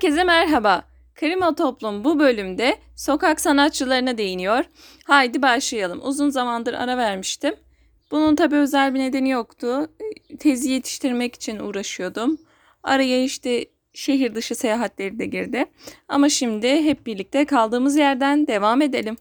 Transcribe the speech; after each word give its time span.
Herkese 0.00 0.24
merhaba. 0.24 0.82
Krima 1.14 1.54
Toplum 1.54 2.04
bu 2.04 2.18
bölümde 2.18 2.76
sokak 2.96 3.40
sanatçılarına 3.40 4.18
değiniyor. 4.18 4.64
Haydi 5.04 5.42
başlayalım. 5.42 6.00
Uzun 6.02 6.30
zamandır 6.30 6.74
ara 6.74 6.96
vermiştim. 6.96 7.54
Bunun 8.10 8.36
tabi 8.36 8.56
özel 8.56 8.94
bir 8.94 8.98
nedeni 8.98 9.30
yoktu. 9.30 9.90
Tezi 10.38 10.70
yetiştirmek 10.70 11.34
için 11.34 11.58
uğraşıyordum. 11.58 12.38
Araya 12.82 13.24
işte 13.24 13.64
şehir 13.92 14.34
dışı 14.34 14.54
seyahatleri 14.54 15.18
de 15.18 15.26
girdi. 15.26 15.64
Ama 16.08 16.28
şimdi 16.28 16.82
hep 16.82 17.06
birlikte 17.06 17.44
kaldığımız 17.44 17.96
yerden 17.96 18.46
devam 18.46 18.82
edelim. 18.82 19.16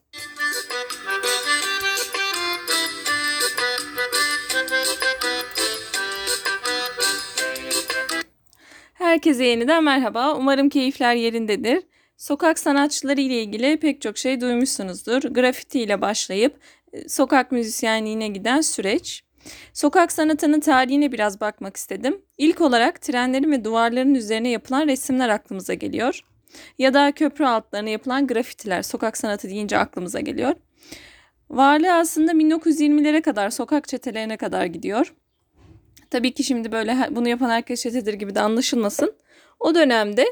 Herkese 9.10 9.46
yeniden 9.46 9.84
merhaba. 9.84 10.36
Umarım 10.36 10.70
keyifler 10.70 11.16
yerindedir. 11.16 11.84
Sokak 12.18 12.60
sanatçıları 12.60 13.22
ile 13.22 13.42
ilgili 13.42 13.78
pek 13.80 14.02
çok 14.02 14.18
şey 14.18 14.42
duymuşsunuzdur. 14.42 15.22
Grafiti 15.24 15.80
ile 15.80 16.02
başlayıp 16.02 16.60
e, 16.94 17.10
sokak 17.10 17.52
müzisyenliğine 17.52 18.28
giden 18.28 18.62
süreç. 18.62 19.24
Sokak 19.74 20.12
sanatının 20.12 20.60
tarihine 20.60 21.12
biraz 21.12 21.42
bakmak 21.42 21.78
istedim. 21.78 22.22
İlk 22.38 22.62
olarak 22.62 23.02
trenlerin 23.02 23.52
ve 23.52 23.66
duvarların 23.66 24.16
üzerine 24.16 24.50
yapılan 24.50 24.88
resimler 24.88 25.30
aklımıza 25.30 25.74
geliyor. 25.74 26.22
Ya 26.78 26.94
da 26.94 27.12
köprü 27.12 27.46
altlarına 27.46 27.90
yapılan 27.90 28.28
grafitiler 28.28 28.82
sokak 28.82 29.18
sanatı 29.18 29.50
deyince 29.50 29.78
aklımıza 29.78 30.20
geliyor. 30.20 30.56
Varlığı 31.50 31.94
aslında 31.94 32.32
1920'lere 32.32 33.22
kadar 33.22 33.50
sokak 33.50 33.88
çetelerine 33.88 34.38
kadar 34.38 34.66
gidiyor. 34.66 35.14
Tabii 36.10 36.34
ki 36.34 36.44
şimdi 36.44 36.72
böyle 36.72 37.08
bunu 37.12 37.30
yapan 37.30 37.50
herkes 37.50 37.84
çetedir 37.84 38.14
gibi 38.14 38.36
de 38.36 38.42
anlaşılmasın. 38.42 39.16
O 39.60 39.76
dönemde 39.76 40.26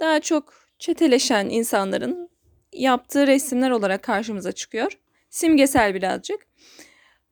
daha 0.00 0.20
çok 0.20 0.54
çeteleşen 0.78 1.48
insanların 1.48 2.30
yaptığı 2.72 3.26
resimler 3.26 3.70
olarak 3.70 4.02
karşımıza 4.02 4.52
çıkıyor. 4.52 4.98
Simgesel 5.30 5.94
birazcık. 5.94 6.46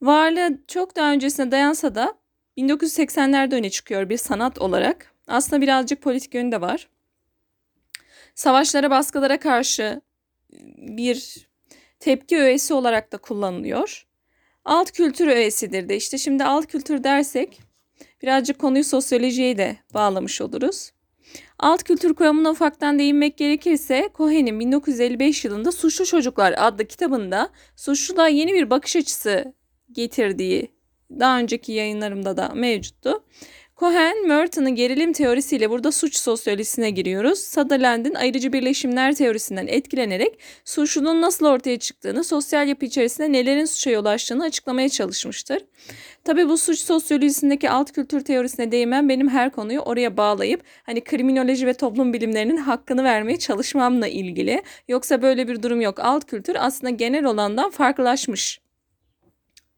Varlığı 0.02 0.58
çok 0.68 0.96
daha 0.96 1.12
öncesine 1.12 1.50
dayansa 1.50 1.94
da 1.94 2.14
1980'lerde 2.58 3.54
öne 3.54 3.70
çıkıyor 3.70 4.08
bir 4.08 4.16
sanat 4.16 4.58
olarak. 4.58 5.14
Aslında 5.26 5.62
birazcık 5.62 6.02
politik 6.02 6.34
yönü 6.34 6.52
de 6.52 6.60
var. 6.60 6.88
Savaşlara, 8.34 8.90
baskılara 8.90 9.38
karşı 9.38 10.00
bir 10.76 11.48
tepki 12.00 12.38
öğesi 12.38 12.74
olarak 12.74 13.12
da 13.12 13.18
kullanılıyor. 13.18 14.06
Alt 14.64 14.90
kültür 14.92 15.26
öğesidir 15.26 15.88
de 15.88 15.96
işte 15.96 16.18
şimdi 16.18 16.44
alt 16.44 16.66
kültür 16.66 17.04
dersek 17.04 17.60
Birazcık 18.22 18.58
konuyu 18.58 18.84
sosyolojiye 18.84 19.58
de 19.58 19.76
bağlamış 19.94 20.40
oluruz. 20.40 20.90
Alt 21.58 21.82
kültür 21.82 22.14
kuramına 22.14 22.50
ufaktan 22.50 22.98
değinmek 22.98 23.36
gerekirse 23.36 24.10
Cohen'in 24.14 24.60
1955 24.60 25.44
yılında 25.44 25.72
Suçlu 25.72 26.06
Çocuklar 26.06 26.54
adlı 26.56 26.84
kitabında 26.84 27.50
suçluluğa 27.76 28.28
yeni 28.28 28.52
bir 28.52 28.70
bakış 28.70 28.96
açısı 28.96 29.54
getirdiği 29.92 30.72
daha 31.10 31.38
önceki 31.38 31.72
yayınlarımda 31.72 32.36
da 32.36 32.48
mevcuttu. 32.54 33.24
Cohen, 33.80 34.28
Merton'un 34.28 34.74
gerilim 34.74 35.12
teorisiyle 35.12 35.70
burada 35.70 35.92
suç 35.92 36.16
sosyolojisine 36.16 36.90
giriyoruz. 36.90 37.38
Sutherland'in 37.38 38.14
ayrıcı 38.14 38.52
birleşimler 38.52 39.14
teorisinden 39.14 39.66
etkilenerek 39.66 40.38
suçluluğun 40.64 41.22
nasıl 41.22 41.46
ortaya 41.46 41.78
çıktığını, 41.78 42.24
sosyal 42.24 42.68
yapı 42.68 42.84
içerisinde 42.84 43.32
nelerin 43.32 43.64
suça 43.64 43.90
yol 43.90 44.04
açtığını 44.04 44.44
açıklamaya 44.44 44.88
çalışmıştır. 44.88 45.64
Tabii 46.24 46.48
bu 46.48 46.58
suç 46.58 46.78
sosyolojisindeki 46.78 47.70
alt 47.70 47.92
kültür 47.92 48.20
teorisine 48.20 48.72
değinmem 48.72 49.08
benim 49.08 49.28
her 49.28 49.50
konuyu 49.50 49.80
oraya 49.80 50.16
bağlayıp 50.16 50.62
hani 50.82 51.04
kriminoloji 51.04 51.66
ve 51.66 51.74
toplum 51.74 52.12
bilimlerinin 52.12 52.56
hakkını 52.56 53.04
vermeye 53.04 53.38
çalışmamla 53.38 54.08
ilgili. 54.08 54.62
Yoksa 54.88 55.22
böyle 55.22 55.48
bir 55.48 55.62
durum 55.62 55.80
yok. 55.80 55.98
Alt 56.00 56.26
kültür 56.26 56.56
aslında 56.58 56.90
genel 56.90 57.24
olandan 57.24 57.70
farklılaşmış 57.70 58.60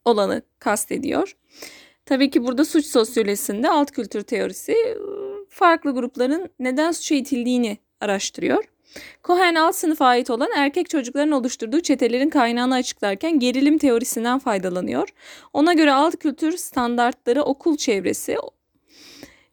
olanı 0.05 0.43
kastediyor. 0.59 1.37
Tabii 2.13 2.31
ki 2.31 2.45
burada 2.45 2.65
suç 2.65 2.87
sosyolojisinde 2.87 3.69
alt 3.69 3.91
kültür 3.91 4.23
teorisi 4.23 4.75
farklı 5.49 5.95
grupların 5.95 6.51
neden 6.59 6.93
suça 6.93 7.15
itildiğini 7.15 7.79
araştırıyor. 8.01 8.65
Cohen 9.25 9.55
alt 9.55 9.77
sınıfa 9.77 10.07
ait 10.07 10.31
olan 10.31 10.49
erkek 10.57 10.91
çocukların 10.91 11.31
oluşturduğu 11.33 11.81
çetelerin 11.81 12.31
kaynağını 12.31 12.75
açıklarken 12.75 13.39
gerilim 13.39 13.79
teorisinden 13.79 14.39
faydalanıyor. 14.39 15.09
Ona 15.53 15.73
göre 15.73 15.93
alt 15.93 16.17
kültür 16.17 16.57
standartları 16.57 17.43
okul 17.43 17.77
çevresi, 17.77 18.37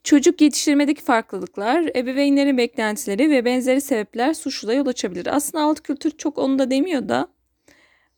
çocuk 0.04 0.42
yetiştirmedeki 0.42 1.02
farklılıklar, 1.02 1.92
ebeveynlerin 1.96 2.58
beklentileri 2.58 3.30
ve 3.30 3.46
benzeri 3.46 3.82
sebepler 3.82 4.34
suçla 4.34 4.74
yol 4.74 4.88
açabilir. 4.88 5.36
Aslında 5.36 5.64
alt 5.64 5.82
kültür 5.82 6.12
çok 6.12 6.38
onu 6.38 6.60
da 6.60 6.72
demiyor 6.72 7.10
da 7.10 7.28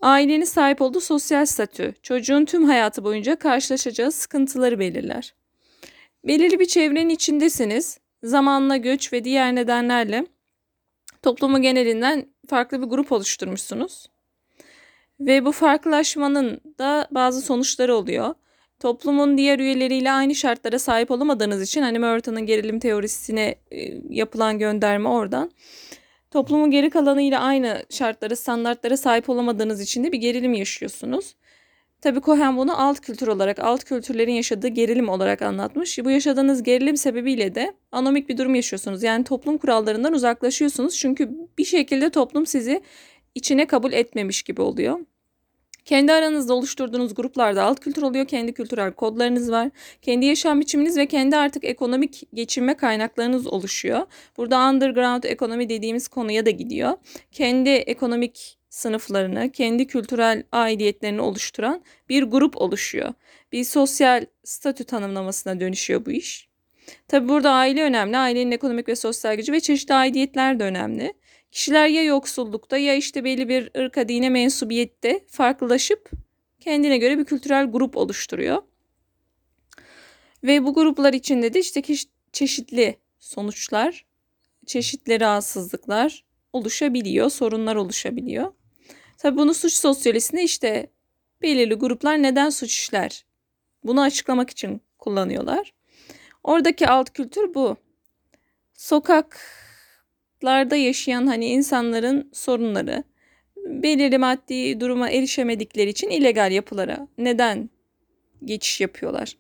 ailenin 0.02 0.46
sahip 0.46 0.82
olduğu 0.82 1.02
sosyal 1.02 1.46
statü, 1.46 1.94
çocuğun 2.02 2.46
tüm 2.46 2.64
hayatı 2.64 3.04
boyunca 3.04 3.36
karşılaşacağı 3.36 4.12
sıkıntıları 4.12 4.80
belirler. 4.80 5.34
Belirli 6.24 6.60
bir 6.60 6.66
çevrenin 6.66 7.10
içindesiniz. 7.10 8.00
Zamanla 8.24 8.78
göç 8.78 9.14
ve 9.14 9.24
diğer 9.24 9.56
nedenlerle 9.56 10.26
toplumu 11.22 11.62
genelinden 11.62 12.26
farklı 12.48 12.82
bir 12.82 12.88
grup 12.88 13.12
oluşturmuşsunuz. 13.12 14.08
Ve 15.20 15.46
bu 15.46 15.52
farklılaşmanın 15.52 16.62
da 16.80 17.08
bazı 17.12 17.42
sonuçları 17.42 17.96
oluyor. 17.96 18.34
Toplumun 18.80 19.38
diğer 19.38 19.60
üyeleriyle 19.60 20.12
aynı 20.12 20.36
şartlara 20.36 20.80
sahip 20.80 21.12
olamadığınız 21.12 21.62
için 21.62 21.82
hani 21.82 22.00
Merton'un 22.00 22.46
gerilim 22.46 22.80
teorisine 22.80 23.56
yapılan 24.10 24.60
gönderme 24.60 25.10
oradan. 25.10 25.52
Toplumun 26.32 26.72
geri 26.72 26.90
kalanıyla 26.90 27.40
aynı 27.40 27.84
şartlara, 27.90 28.36
standartlara 28.36 28.98
sahip 28.98 29.30
olamadığınız 29.30 29.82
için 29.82 30.04
de 30.04 30.12
bir 30.12 30.18
gerilim 30.18 30.54
yaşıyorsunuz. 30.54 31.36
Tabii 32.02 32.22
Cohen 32.22 32.58
bunu 32.58 32.82
alt 32.82 33.00
kültür 33.00 33.28
olarak, 33.28 33.60
alt 33.60 33.84
kültürlerin 33.84 34.32
yaşadığı 34.32 34.68
gerilim 34.68 35.10
olarak 35.10 35.42
anlatmış. 35.42 36.00
Bu 36.00 36.12
yaşadığınız 36.12 36.64
gerilim 36.64 36.98
sebebiyle 36.98 37.56
de 37.56 37.74
anomik 37.92 38.30
bir 38.30 38.38
durum 38.38 38.56
yaşıyorsunuz. 38.56 39.04
Yani 39.04 39.24
toplum 39.24 39.58
kurallarından 39.58 40.14
uzaklaşıyorsunuz. 40.14 40.98
Çünkü 40.98 41.30
bir 41.58 41.66
şekilde 41.66 42.10
toplum 42.10 42.46
sizi 42.46 42.82
içine 43.36 43.68
kabul 43.68 43.94
etmemiş 43.94 44.44
gibi 44.44 44.62
oluyor. 44.62 45.00
Kendi 45.92 46.14
aranızda 46.14 46.54
oluşturduğunuz 46.54 47.16
gruplarda 47.16 47.64
alt 47.64 47.80
kültür 47.80 48.02
oluyor. 48.02 48.26
Kendi 48.26 48.54
kültürel 48.54 48.92
kodlarınız 48.92 49.52
var. 49.52 49.70
Kendi 50.02 50.26
yaşam 50.26 50.60
biçiminiz 50.60 50.98
ve 50.98 51.06
kendi 51.06 51.38
artık 51.38 51.64
ekonomik 51.64 52.24
geçinme 52.34 52.78
kaynaklarınız 52.78 53.48
oluşuyor. 53.48 54.02
Burada 54.38 54.70
underground 54.70 55.24
ekonomi 55.24 55.70
dediğimiz 55.70 56.08
konuya 56.08 56.46
da 56.46 56.50
gidiyor. 56.50 56.94
Kendi 57.32 57.70
ekonomik 57.70 58.58
sınıflarını, 58.70 59.52
kendi 59.52 59.88
kültürel 59.88 60.44
aidiyetlerini 60.52 61.22
oluşturan 61.22 61.84
bir 62.10 62.24
grup 62.24 62.62
oluşuyor. 62.62 63.14
Bir 63.52 63.64
sosyal 63.64 64.26
statü 64.44 64.84
tanımlamasına 64.84 65.60
dönüşüyor 65.60 66.06
bu 66.06 66.12
iş. 66.12 66.50
Tabi 67.08 67.30
burada 67.30 67.52
aile 67.52 67.84
önemli. 67.84 68.18
Ailenin 68.18 68.52
ekonomik 68.52 68.88
ve 68.88 68.96
sosyal 68.96 69.36
gücü 69.36 69.54
ve 69.54 69.60
çeşitli 69.60 69.94
aidiyetler 69.94 70.60
de 70.60 70.64
önemli. 70.64 71.14
Kişiler 71.52 71.88
ya 71.88 72.04
yoksullukta 72.04 72.78
ya 72.78 72.96
işte 72.96 73.24
belli 73.24 73.50
bir 73.50 73.72
ırka 73.78 74.10
dine 74.10 74.30
mensubiyette 74.30 75.26
farklılaşıp 75.28 76.12
kendine 76.60 76.98
göre 76.98 77.18
bir 77.18 77.26
kültürel 77.26 77.66
grup 77.66 77.98
oluşturuyor. 77.98 78.64
Ve 80.44 80.64
bu 80.64 80.74
gruplar 80.74 81.14
içinde 81.14 81.54
de 81.54 81.60
işte 81.60 81.82
çeşitli 82.32 82.98
sonuçlar, 83.20 84.06
çeşitli 84.66 85.20
rahatsızlıklar 85.20 86.24
oluşabiliyor, 86.54 87.30
sorunlar 87.30 87.76
oluşabiliyor. 87.76 88.54
Tabi 89.18 89.38
bunu 89.38 89.54
suç 89.54 89.74
sosyolojisinde 89.74 90.44
işte 90.44 90.92
belirli 91.42 91.74
gruplar 91.74 92.24
neden 92.24 92.50
suç 92.50 92.72
işler? 92.72 93.26
Bunu 93.84 94.02
açıklamak 94.02 94.50
için 94.50 94.82
kullanıyorlar. 95.00 95.74
Oradaki 96.44 96.88
alt 96.88 97.10
kültür 97.14 97.54
bu. 97.54 97.78
Sokaklarda 100.42 100.76
yaşayan 100.76 101.28
hani 101.28 101.46
insanların 101.46 102.30
sorunları, 102.34 103.04
belirli 103.58 104.18
maddi 104.18 104.80
duruma 104.80 105.10
erişemedikleri 105.10 105.90
için 105.90 106.10
illegal 106.10 106.52
yapılara 106.52 107.08
neden 107.18 107.70
geçiş 108.46 108.82
yapıyorlar? 108.82 109.38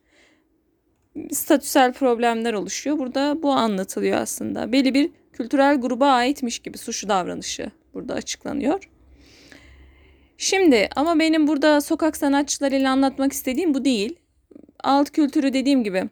Statüsel 1.31 1.93
problemler 1.93 2.53
oluşuyor. 2.53 2.99
Burada 2.99 3.43
bu 3.43 3.51
anlatılıyor 3.51 4.17
aslında. 4.17 4.71
Belli 4.71 4.93
bir 4.93 5.11
kültürel 5.33 5.81
gruba 5.81 6.07
aitmiş 6.07 6.59
gibi 6.59 6.77
suçlu 6.77 7.09
davranışı 7.09 7.71
burada 7.93 8.13
açıklanıyor. 8.13 8.89
Şimdi 10.37 10.89
ama 10.95 11.19
benim 11.19 11.47
burada 11.47 11.81
sokak 11.81 12.17
sanatçılarıyla 12.17 12.91
anlatmak 12.91 13.33
istediğim 13.33 13.73
bu 13.73 13.85
değil. 13.85 14.19
Alt 14.83 15.09
kültürü 15.09 15.53
dediğim 15.53 15.83
gibi 15.83 16.09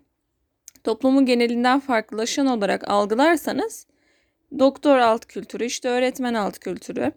toplumun 0.83 1.25
genelinden 1.25 1.79
farklılaşan 1.79 2.47
olarak 2.47 2.89
algılarsanız 2.89 3.88
doktor 4.59 4.97
alt 4.97 5.25
kültürü, 5.25 5.65
işte 5.65 5.89
öğretmen 5.89 6.33
alt 6.33 6.59
kültürü, 6.59 7.11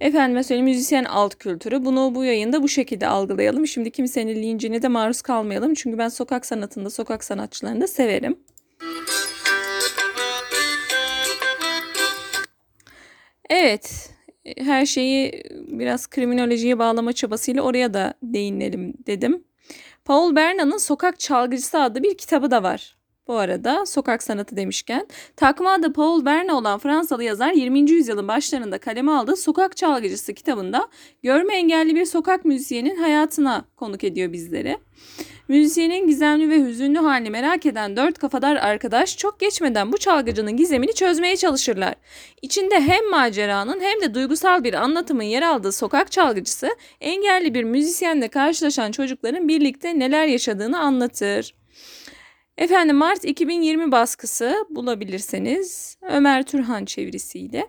efendime 0.00 0.42
söyleyeyim 0.42 0.64
müzisyen 0.64 1.04
alt 1.04 1.34
kültürü. 1.34 1.84
Bunu 1.84 2.14
bu 2.14 2.24
yayında 2.24 2.62
bu 2.62 2.68
şekilde 2.68 3.06
algılayalım. 3.06 3.66
Şimdi 3.66 3.90
kimsenin 3.90 4.42
lincine 4.42 4.82
de 4.82 4.88
maruz 4.88 5.22
kalmayalım. 5.22 5.74
Çünkü 5.74 5.98
ben 5.98 6.08
sokak 6.08 6.46
sanatında, 6.46 6.90
sokak 6.90 7.24
sanatçılarını 7.24 7.80
da 7.80 7.86
severim. 7.86 8.38
Evet, 13.50 14.10
her 14.58 14.86
şeyi 14.86 15.42
biraz 15.68 16.06
kriminolojiye 16.06 16.78
bağlama 16.78 17.12
çabasıyla 17.12 17.62
oraya 17.62 17.94
da 17.94 18.14
değinelim 18.22 18.94
dedim. 19.06 19.44
Paul 20.04 20.36
Berna'nın 20.36 20.78
Sokak 20.78 21.20
Çalgıcısı 21.20 21.78
adlı 21.78 22.02
bir 22.02 22.18
kitabı 22.18 22.50
da 22.50 22.62
var. 22.62 22.96
Bu 23.30 23.36
arada 23.36 23.86
sokak 23.86 24.22
sanatı 24.22 24.56
demişken 24.56 25.06
takma 25.36 25.72
adı 25.72 25.92
Paul 25.92 26.24
Berna 26.24 26.58
olan 26.58 26.78
Fransalı 26.78 27.24
yazar 27.24 27.52
20. 27.52 27.90
yüzyılın 27.90 28.28
başlarında 28.28 28.78
kaleme 28.78 29.12
aldığı 29.12 29.36
Sokak 29.36 29.76
Çalgıcısı 29.76 30.34
kitabında 30.34 30.88
görme 31.22 31.56
engelli 31.56 31.94
bir 31.94 32.04
sokak 32.04 32.44
müzisyenin 32.44 32.96
hayatına 32.96 33.64
konuk 33.76 34.04
ediyor 34.04 34.32
bizleri. 34.32 34.78
Müzisyenin 35.48 36.06
gizemli 36.06 36.48
ve 36.50 36.64
hüzünlü 36.64 36.98
halini 36.98 37.30
merak 37.30 37.66
eden 37.66 37.96
dört 37.96 38.18
kafadar 38.18 38.56
arkadaş 38.56 39.16
çok 39.16 39.40
geçmeden 39.40 39.92
bu 39.92 39.98
çalgıcının 39.98 40.56
gizemini 40.56 40.94
çözmeye 40.94 41.36
çalışırlar. 41.36 41.94
İçinde 42.42 42.80
hem 42.80 43.10
maceranın 43.10 43.80
hem 43.80 44.00
de 44.00 44.14
duygusal 44.14 44.64
bir 44.64 44.74
anlatımın 44.74 45.22
yer 45.22 45.42
aldığı 45.42 45.72
sokak 45.72 46.12
çalgıcısı 46.12 46.68
engelli 47.00 47.54
bir 47.54 47.64
müzisyenle 47.64 48.28
karşılaşan 48.28 48.92
çocukların 48.92 49.48
birlikte 49.48 49.98
neler 49.98 50.26
yaşadığını 50.26 50.78
anlatır. 50.80 51.59
Efendim 52.60 52.96
Mart 52.96 53.24
2020 53.24 53.92
baskısı 53.92 54.66
bulabilirseniz 54.70 55.96
Ömer 56.02 56.46
Turhan 56.46 56.84
çevirisiyle. 56.84 57.68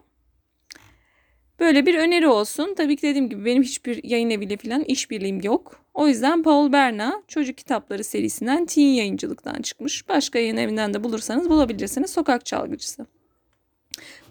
Böyle 1.60 1.86
bir 1.86 1.96
öneri 1.96 2.28
olsun. 2.28 2.74
Tabii 2.78 2.96
ki 2.96 3.02
dediğim 3.02 3.30
gibi 3.30 3.46
benim 3.46 3.64
hiçbir 3.64 4.04
yayın 4.04 4.30
eviyle 4.30 4.58
falan 4.58 4.84
işbirliğim 4.84 5.42
yok. 5.42 5.86
O 5.94 6.08
yüzden 6.08 6.44
Paul 6.44 6.72
Berna 6.72 7.24
çocuk 7.28 7.58
kitapları 7.58 8.04
serisinden 8.04 8.66
Teen 8.66 8.88
yayıncılıktan 8.88 9.62
çıkmış. 9.62 10.10
Başka 10.10 10.40
yayın 10.40 10.58
evinden 10.58 10.94
de 10.94 11.04
bulursanız 11.04 11.50
bulabilirsiniz. 11.50 12.12
Sokak 12.12 12.46
Çalgıcısı. 12.46 13.06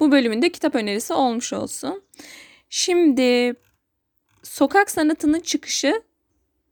Bu 0.00 0.12
bölümünde 0.12 0.52
kitap 0.52 0.74
önerisi 0.74 1.12
olmuş 1.12 1.52
olsun. 1.52 2.02
Şimdi 2.68 3.54
sokak 4.42 4.90
sanatının 4.90 5.40
çıkışı 5.40 6.02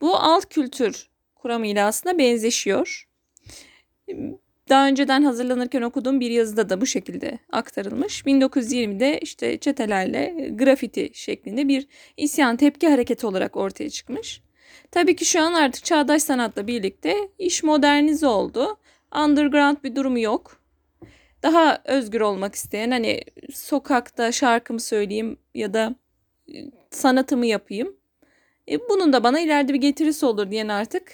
bu 0.00 0.16
alt 0.16 0.48
kültür 0.48 1.08
kuramıyla 1.34 1.86
aslında 1.86 2.18
benzeşiyor. 2.18 3.07
Daha 4.68 4.88
önceden 4.88 5.22
hazırlanırken 5.22 5.82
okuduğum 5.82 6.20
bir 6.20 6.30
yazıda 6.30 6.68
da 6.68 6.80
bu 6.80 6.86
şekilde 6.86 7.38
aktarılmış. 7.52 8.22
1920'de 8.22 9.18
işte 9.18 9.58
çetelerle 9.58 10.50
grafiti 10.54 11.10
şeklinde 11.14 11.68
bir 11.68 11.86
isyan 12.16 12.56
tepki 12.56 12.88
hareketi 12.88 13.26
olarak 13.26 13.56
ortaya 13.56 13.90
çıkmış. 13.90 14.42
Tabii 14.90 15.16
ki 15.16 15.24
şu 15.24 15.40
an 15.40 15.52
artık 15.52 15.84
çağdaş 15.84 16.22
sanatla 16.22 16.66
birlikte 16.66 17.16
iş 17.38 17.62
modernize 17.62 18.26
oldu. 18.26 18.76
Underground 19.24 19.76
bir 19.84 19.96
durumu 19.96 20.18
yok. 20.18 20.60
Daha 21.42 21.82
özgür 21.84 22.20
olmak 22.20 22.54
isteyen 22.54 22.90
hani 22.90 23.20
sokakta 23.54 24.32
şarkımı 24.32 24.80
söyleyeyim 24.80 25.36
ya 25.54 25.74
da 25.74 25.94
e, 26.48 26.54
sanatımı 26.90 27.46
yapayım. 27.46 27.96
E, 28.70 28.88
bunun 28.88 29.12
da 29.12 29.24
bana 29.24 29.40
ileride 29.40 29.72
bir 29.74 29.80
getirisi 29.80 30.26
olur 30.26 30.50
diyen 30.50 30.68
artık 30.68 31.12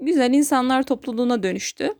güzel 0.00 0.32
insanlar 0.32 0.82
topluluğuna 0.82 1.42
dönüştü. 1.42 1.94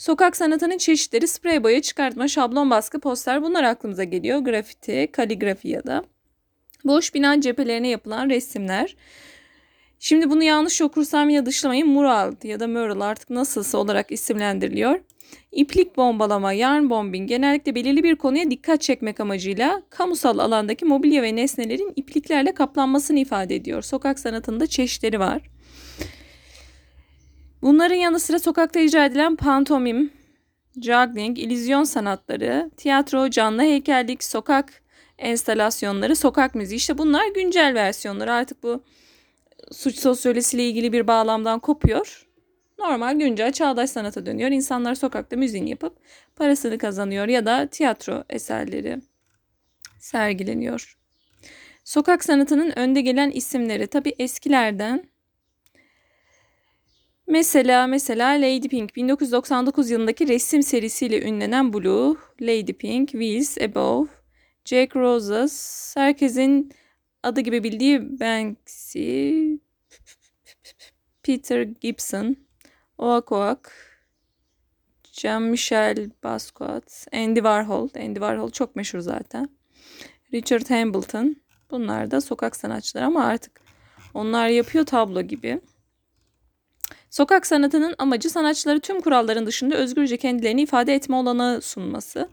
Sokak 0.00 0.36
sanatının 0.36 0.78
çeşitleri 0.78 1.28
sprey 1.28 1.64
boya 1.64 1.82
çıkartma, 1.82 2.28
şablon 2.28 2.70
baskı, 2.70 3.00
poster 3.00 3.42
bunlar 3.42 3.64
aklımıza 3.64 4.04
geliyor. 4.04 4.38
Grafiti, 4.38 5.08
kaligrafi 5.12 5.68
ya 5.68 5.86
da. 5.86 6.04
Boş 6.84 7.14
bina 7.14 7.40
cephelerine 7.40 7.88
yapılan 7.88 8.30
resimler. 8.30 8.96
Şimdi 9.98 10.30
bunu 10.30 10.42
yanlış 10.42 10.82
okursam 10.82 11.30
ya 11.30 11.46
dışlamayın 11.46 11.88
mural 11.88 12.32
ya 12.42 12.60
da 12.60 12.68
mural 12.68 13.00
artık 13.00 13.30
nasılsa 13.30 13.78
olarak 13.78 14.12
isimlendiriliyor. 14.12 15.00
İplik 15.52 15.96
bombalama, 15.96 16.52
yarn 16.52 16.90
bombing 16.90 17.28
genellikle 17.28 17.74
belirli 17.74 18.02
bir 18.02 18.16
konuya 18.16 18.50
dikkat 18.50 18.80
çekmek 18.80 19.20
amacıyla 19.20 19.82
kamusal 19.90 20.38
alandaki 20.38 20.84
mobilya 20.84 21.22
ve 21.22 21.36
nesnelerin 21.36 21.92
ipliklerle 21.96 22.54
kaplanmasını 22.54 23.18
ifade 23.18 23.56
ediyor. 23.56 23.82
Sokak 23.82 24.18
sanatında 24.18 24.66
çeşitleri 24.66 25.20
var. 25.20 25.42
Bunların 27.62 27.94
yanı 27.94 28.20
sıra 28.20 28.38
sokakta 28.38 28.80
icra 28.80 29.04
edilen 29.04 29.36
pantomim, 29.36 30.12
juggling, 30.82 31.38
illüzyon 31.38 31.84
sanatları, 31.84 32.70
tiyatro, 32.76 33.30
canlı 33.30 33.62
heykellik, 33.62 34.24
sokak 34.24 34.82
enstalasyonları, 35.18 36.16
sokak 36.16 36.54
müziği 36.54 36.76
işte 36.76 36.98
bunlar 36.98 37.26
güncel 37.34 37.74
versiyonları. 37.74 38.32
Artık 38.32 38.62
bu 38.62 38.82
suç 39.72 39.98
sosyolojisiyle 39.98 40.68
ilgili 40.68 40.92
bir 40.92 41.06
bağlamdan 41.06 41.58
kopuyor. 41.58 42.26
Normal 42.78 43.18
güncel 43.18 43.52
çağdaş 43.52 43.90
sanata 43.90 44.26
dönüyor. 44.26 44.50
İnsanlar 44.50 44.94
sokakta 44.94 45.36
müziğini 45.36 45.70
yapıp 45.70 45.96
parasını 46.36 46.78
kazanıyor 46.78 47.28
ya 47.28 47.46
da 47.46 47.66
tiyatro 47.66 48.24
eserleri 48.30 49.00
sergileniyor. 49.98 50.96
Sokak 51.84 52.24
sanatının 52.24 52.78
önde 52.78 53.00
gelen 53.00 53.30
isimleri 53.30 53.86
tabi 53.86 54.14
eskilerden 54.18 55.09
Mesela 57.30 57.86
mesela 57.86 58.30
Lady 58.30 58.68
Pink 58.68 58.96
1999 58.96 59.90
yılındaki 59.90 60.28
resim 60.28 60.62
serisiyle 60.62 61.22
ünlenen 61.22 61.72
Blue, 61.72 62.16
Lady 62.40 62.72
Pink, 62.72 63.10
Wheels 63.10 63.58
Above, 63.58 64.08
Jack 64.64 64.96
Roses, 64.96 65.94
herkesin 65.96 66.72
adı 67.22 67.40
gibi 67.40 67.64
bildiği 67.64 68.20
Banksy, 68.20 69.54
Peter 71.22 71.62
Gibson, 71.62 72.36
Oak 72.98 73.32
Oak, 73.32 73.72
Jean-Michel 75.12 76.10
Basquiat, 76.24 77.06
Andy 77.12 77.38
Warhol. 77.38 77.88
Andy 77.96 78.14
Warhol 78.14 78.50
çok 78.50 78.76
meşhur 78.76 79.00
zaten. 79.00 79.48
Richard 80.34 80.70
Hambleton. 80.70 81.36
Bunlar 81.70 82.10
da 82.10 82.20
sokak 82.20 82.56
sanatçıları 82.56 83.06
ama 83.06 83.24
artık 83.24 83.60
onlar 84.14 84.48
yapıyor 84.48 84.86
tablo 84.86 85.22
gibi. 85.22 85.60
Sokak 87.10 87.46
sanatının 87.46 87.94
amacı 87.98 88.30
sanatçıları 88.30 88.80
tüm 88.80 89.00
kuralların 89.00 89.46
dışında 89.46 89.76
özgürce 89.76 90.16
kendilerini 90.16 90.62
ifade 90.62 90.94
etme 90.94 91.16
olanağı 91.16 91.60
sunması. 91.60 92.28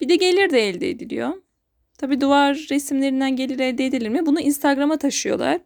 Bir 0.00 0.08
de 0.08 0.16
gelir 0.16 0.50
de 0.50 0.68
elde 0.68 0.90
ediliyor. 0.90 1.30
Tabi 1.98 2.20
duvar 2.20 2.66
resimlerinden 2.70 3.36
gelir 3.36 3.58
elde 3.58 3.86
edilir 3.86 4.08
mi? 4.08 4.26
Bunu 4.26 4.40
Instagram'a 4.40 4.96
taşıyorlar. 4.96 5.60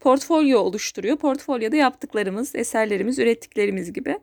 Portfolyo 0.00 0.58
oluşturuyor. 0.58 1.16
Portfolyoda 1.16 1.76
yaptıklarımız, 1.76 2.54
eserlerimiz, 2.54 3.18
ürettiklerimiz 3.18 3.92
gibi. 3.92 4.18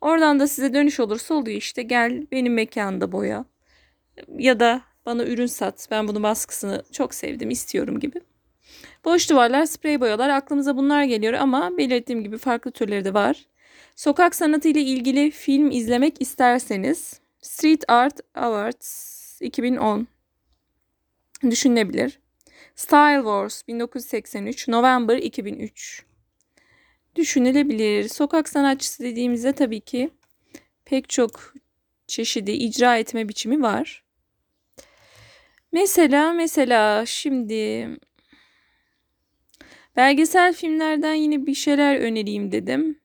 Oradan 0.00 0.40
da 0.40 0.46
size 0.46 0.74
dönüş 0.74 1.00
olursa 1.00 1.34
oluyor 1.34 1.58
işte 1.58 1.82
gel 1.82 2.26
benim 2.32 2.54
mekanda 2.54 3.12
boya. 3.12 3.44
Ya 4.38 4.60
da 4.60 4.82
bana 5.06 5.24
ürün 5.24 5.46
sat. 5.46 5.88
Ben 5.90 6.08
bunu 6.08 6.22
baskısını 6.22 6.82
çok 6.92 7.14
sevdim, 7.14 7.50
istiyorum 7.50 8.00
gibi. 8.00 8.20
Boş 9.04 9.30
duvarlar, 9.30 9.66
sprey 9.66 10.00
boyalar 10.00 10.28
aklımıza 10.28 10.76
bunlar 10.76 11.04
geliyor 11.04 11.32
ama 11.32 11.78
belirttiğim 11.78 12.24
gibi 12.24 12.38
farklı 12.38 12.70
türleri 12.70 13.04
de 13.04 13.14
var. 13.14 13.46
Sokak 13.96 14.34
sanatı 14.34 14.68
ile 14.68 14.80
ilgili 14.80 15.30
film 15.30 15.70
izlemek 15.70 16.22
isterseniz 16.22 17.20
Street 17.40 17.84
Art 17.88 18.20
Awards 18.34 19.42
2010 19.42 20.06
düşünülebilir. 21.50 22.20
Style 22.74 23.16
Wars 23.16 23.68
1983, 23.68 24.68
November 24.68 25.16
2003 25.16 26.04
düşünülebilir. 27.16 28.08
Sokak 28.08 28.48
sanatçısı 28.48 29.02
dediğimizde 29.02 29.52
tabii 29.52 29.80
ki 29.80 30.10
pek 30.84 31.08
çok 31.08 31.54
çeşidi 32.06 32.50
icra 32.50 32.98
etme 32.98 33.28
biçimi 33.28 33.62
var. 33.62 34.04
Mesela 35.72 36.32
mesela 36.32 37.06
şimdi 37.06 37.88
Belgesel 39.96 40.52
filmlerden 40.54 41.14
yine 41.14 41.46
bir 41.46 41.54
şeyler 41.54 42.00
önereyim 42.00 42.52
dedim. 42.52 43.00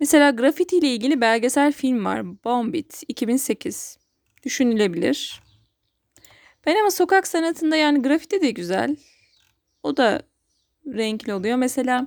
Mesela 0.00 0.30
grafiti 0.30 0.78
ile 0.78 0.88
ilgili 0.88 1.20
belgesel 1.20 1.72
film 1.72 2.04
var. 2.04 2.44
Bombit 2.44 3.02
2008. 3.08 3.98
Düşünülebilir. 4.44 5.42
Ben 6.66 6.76
ama 6.76 6.90
sokak 6.90 7.26
sanatında 7.26 7.76
yani 7.76 8.02
grafiti 8.02 8.42
de 8.42 8.50
güzel. 8.50 8.96
O 9.82 9.96
da 9.96 10.22
renkli 10.86 11.34
oluyor. 11.34 11.56
Mesela 11.56 12.06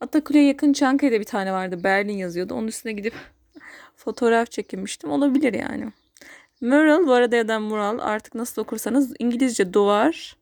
Atakül'e 0.00 0.40
yakın 0.40 0.72
Çankaya'da 0.72 1.20
bir 1.20 1.24
tane 1.24 1.52
vardı. 1.52 1.84
Berlin 1.84 2.16
yazıyordu. 2.16 2.54
Onun 2.54 2.68
üstüne 2.68 2.92
gidip 2.92 3.14
fotoğraf 3.96 4.50
çekinmiştim. 4.50 5.10
Olabilir 5.10 5.54
yani. 5.54 5.92
Mural 6.60 7.06
bu 7.06 7.12
arada 7.12 7.36
ya 7.36 7.48
da 7.48 7.60
mural 7.60 7.98
artık 7.98 8.34
nasıl 8.34 8.62
okursanız 8.62 9.14
İngilizce 9.18 9.72
duvar. 9.72 10.36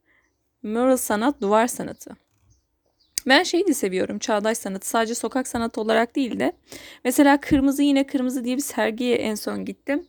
Mural 0.62 0.96
sanat 0.96 1.40
duvar 1.40 1.66
sanatı. 1.66 2.16
Ben 3.26 3.42
şeyi 3.42 3.66
de 3.66 3.74
seviyorum 3.74 4.18
çağdaş 4.18 4.58
sanatı 4.58 4.88
sadece 4.88 5.14
sokak 5.14 5.48
sanatı 5.48 5.80
olarak 5.80 6.16
değil 6.16 6.38
de 6.40 6.52
mesela 7.04 7.40
Kırmızı 7.40 7.82
Yine 7.82 8.06
Kırmızı 8.06 8.44
diye 8.44 8.56
bir 8.56 8.62
sergiye 8.62 9.16
en 9.16 9.34
son 9.34 9.64
gittim. 9.64 10.06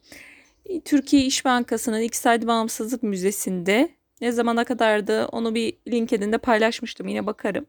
Türkiye 0.86 1.24
İş 1.24 1.46
Bankası'nın 1.46 2.02
İktisadi 2.02 2.48
Bağımsızlık 2.48 3.04
Müzesi'nde 3.04 3.90
ne 4.22 4.32
zamana 4.32 4.64
kadardı 4.64 5.26
onu 5.26 5.56
bir 5.56 5.74
LinkedIn'de 5.88 6.38
paylaşmıştım 6.38 7.08
yine 7.08 7.26
bakarım. 7.26 7.66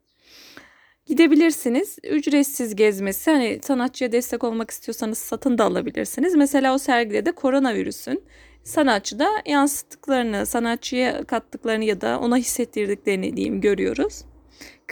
Gidebilirsiniz. 1.07 1.97
Ücretsiz 2.05 2.77
gezmesi. 2.77 3.31
Hani 3.31 3.61
sanatçıya 3.63 4.13
destek 4.13 4.45
olmak 4.45 4.71
istiyorsanız 4.71 5.19
satın 5.19 5.59
da 5.59 5.65
alabilirsiniz. 5.65 6.35
Mesela 6.35 6.75
o 6.75 6.79
sergide 6.79 7.27
de 7.27 7.33
koronavirüsün 7.33 8.25
sanatçı 8.65 9.19
da 9.19 9.29
yansıttıklarını, 9.47 10.47
sanatçıya 10.47 11.25
kattıklarını 11.25 11.85
ya 11.85 12.01
da 12.01 12.21
ona 12.21 12.37
hissettirdiklerini 12.37 13.37
diyeyim 13.37 13.61
görüyoruz. 13.61 14.25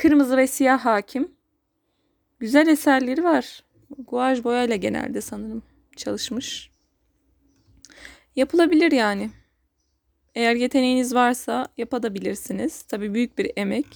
Kırmızı 0.03 0.37
ve 0.37 0.47
siyah 0.47 0.85
hakim. 0.85 1.33
Güzel 2.41 2.67
eserleri 2.67 3.25
var. 3.25 3.65
Guaj 3.99 4.45
boyayla 4.45 4.77
genelde 4.77 5.21
sanırım 5.21 5.63
çalışmış. 5.97 6.71
Yapılabilir 8.37 8.93
yani. 8.93 9.31
Eğer 10.35 10.55
yeteneğiniz 10.55 11.15
varsa 11.15 11.69
yapabilirsiniz. 11.77 12.83
Tabii 12.83 13.15
büyük 13.15 13.39
bir 13.39 13.53
emek. 13.57 13.87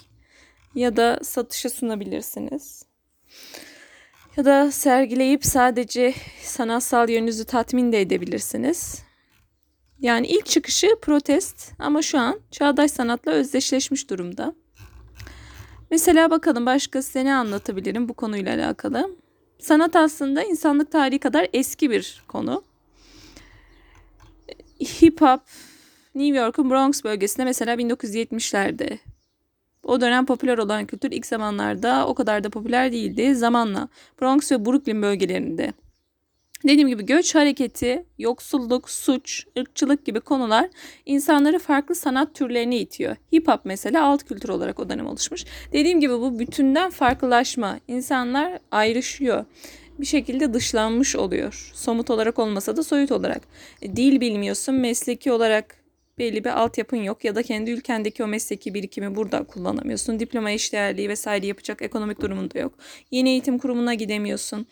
Ya 0.74 0.96
da 0.96 1.20
satışa 1.22 1.70
sunabilirsiniz. 1.70 2.86
Ya 4.36 4.44
da 4.44 4.72
sergileyip 4.72 5.44
sadece 5.44 6.14
sanatsal 6.42 7.08
yönünüzü 7.08 7.44
tatmin 7.44 7.92
de 7.92 8.00
edebilirsiniz. 8.00 9.02
Yani 10.00 10.26
ilk 10.26 10.46
çıkışı 10.46 10.88
protest 11.02 11.72
ama 11.78 12.02
şu 12.02 12.18
an 12.18 12.40
çağdaş 12.50 12.90
sanatla 12.90 13.32
özdeşleşmiş 13.32 14.10
durumda. 14.10 14.61
Mesela 15.92 16.30
bakalım 16.30 16.66
başka 16.66 17.02
size 17.02 17.24
ne 17.24 17.34
anlatabilirim 17.34 18.08
bu 18.08 18.14
konuyla 18.14 18.54
alakalı. 18.54 19.16
Sanat 19.58 19.96
aslında 19.96 20.42
insanlık 20.42 20.92
tarihi 20.92 21.18
kadar 21.18 21.48
eski 21.52 21.90
bir 21.90 22.22
konu. 22.28 22.62
Hip 24.80 25.20
hop 25.20 25.40
New 26.14 26.38
York'un 26.38 26.70
Bronx 26.70 27.04
bölgesinde 27.04 27.44
mesela 27.44 27.74
1970'lerde 27.74 28.98
o 29.84 30.00
dönem 30.00 30.26
popüler 30.26 30.58
olan 30.58 30.86
kültür 30.86 31.10
ilk 31.10 31.26
zamanlarda 31.26 32.06
o 32.06 32.14
kadar 32.14 32.44
da 32.44 32.50
popüler 32.50 32.92
değildi. 32.92 33.34
Zamanla 33.34 33.88
Bronx 34.20 34.52
ve 34.52 34.66
Brooklyn 34.66 35.02
bölgelerinde 35.02 35.72
Dediğim 36.64 36.88
gibi 36.88 37.06
göç 37.06 37.34
hareketi, 37.34 38.04
yoksulluk, 38.18 38.90
suç, 38.90 39.44
ırkçılık 39.58 40.04
gibi 40.04 40.20
konular 40.20 40.70
insanları 41.06 41.58
farklı 41.58 41.94
sanat 41.94 42.34
türlerine 42.34 42.78
itiyor. 42.78 43.16
Hip 43.32 43.48
hop 43.48 43.60
mesela 43.64 44.06
alt 44.06 44.24
kültür 44.24 44.48
olarak 44.48 44.80
o 44.80 44.88
dönem 44.90 45.06
oluşmuş. 45.06 45.44
Dediğim 45.72 46.00
gibi 46.00 46.12
bu 46.12 46.38
bütünden 46.38 46.90
farklılaşma. 46.90 47.80
İnsanlar 47.88 48.58
ayrışıyor. 48.70 49.44
Bir 49.98 50.06
şekilde 50.06 50.54
dışlanmış 50.54 51.16
oluyor. 51.16 51.70
Somut 51.74 52.10
olarak 52.10 52.38
olmasa 52.38 52.76
da 52.76 52.82
soyut 52.82 53.12
olarak. 53.12 53.42
E, 53.82 53.96
dil 53.96 54.20
bilmiyorsun, 54.20 54.74
mesleki 54.74 55.32
olarak 55.32 55.76
belli 56.18 56.44
bir 56.44 56.60
altyapın 56.60 56.96
yok 56.96 57.24
ya 57.24 57.34
da 57.34 57.42
kendi 57.42 57.70
ülkendeki 57.70 58.24
o 58.24 58.26
mesleki 58.26 58.74
birikimi 58.74 59.14
burada 59.14 59.44
kullanamıyorsun. 59.44 60.20
Diploma 60.20 60.50
eşdeğerliği 60.50 61.08
vesaire 61.08 61.46
yapacak 61.46 61.82
ekonomik 61.82 62.20
durumunda 62.20 62.58
yok. 62.58 62.74
Yeni 63.10 63.28
eğitim 63.28 63.58
kurumuna 63.58 63.94
gidemiyorsun. 63.94 64.66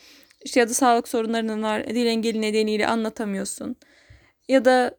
İşte 0.45 0.61
ya 0.61 0.69
da 0.69 0.75
sağlık 0.75 1.09
sorunlarının 1.09 1.63
var. 1.63 1.87
Dil 1.87 2.07
engeli 2.07 2.41
nedeniyle 2.41 2.87
anlatamıyorsun. 2.87 3.77
Ya 4.49 4.65
da 4.65 4.97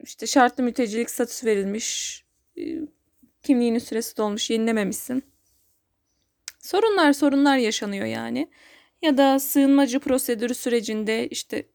işte 0.00 0.26
şartlı 0.26 0.64
mültecilik 0.64 1.10
statüsü 1.10 1.46
verilmiş. 1.46 2.24
E, 2.58 2.62
kimliğinin 3.42 3.78
süresi 3.78 4.16
dolmuş, 4.16 4.50
yenilememişsin. 4.50 5.24
Sorunlar 6.60 7.12
sorunlar 7.12 7.56
yaşanıyor 7.56 8.06
yani. 8.06 8.50
Ya 9.02 9.16
da 9.16 9.38
sığınmacı 9.38 10.00
prosedürü 10.00 10.54
sürecinde 10.54 11.28
işte 11.28 11.66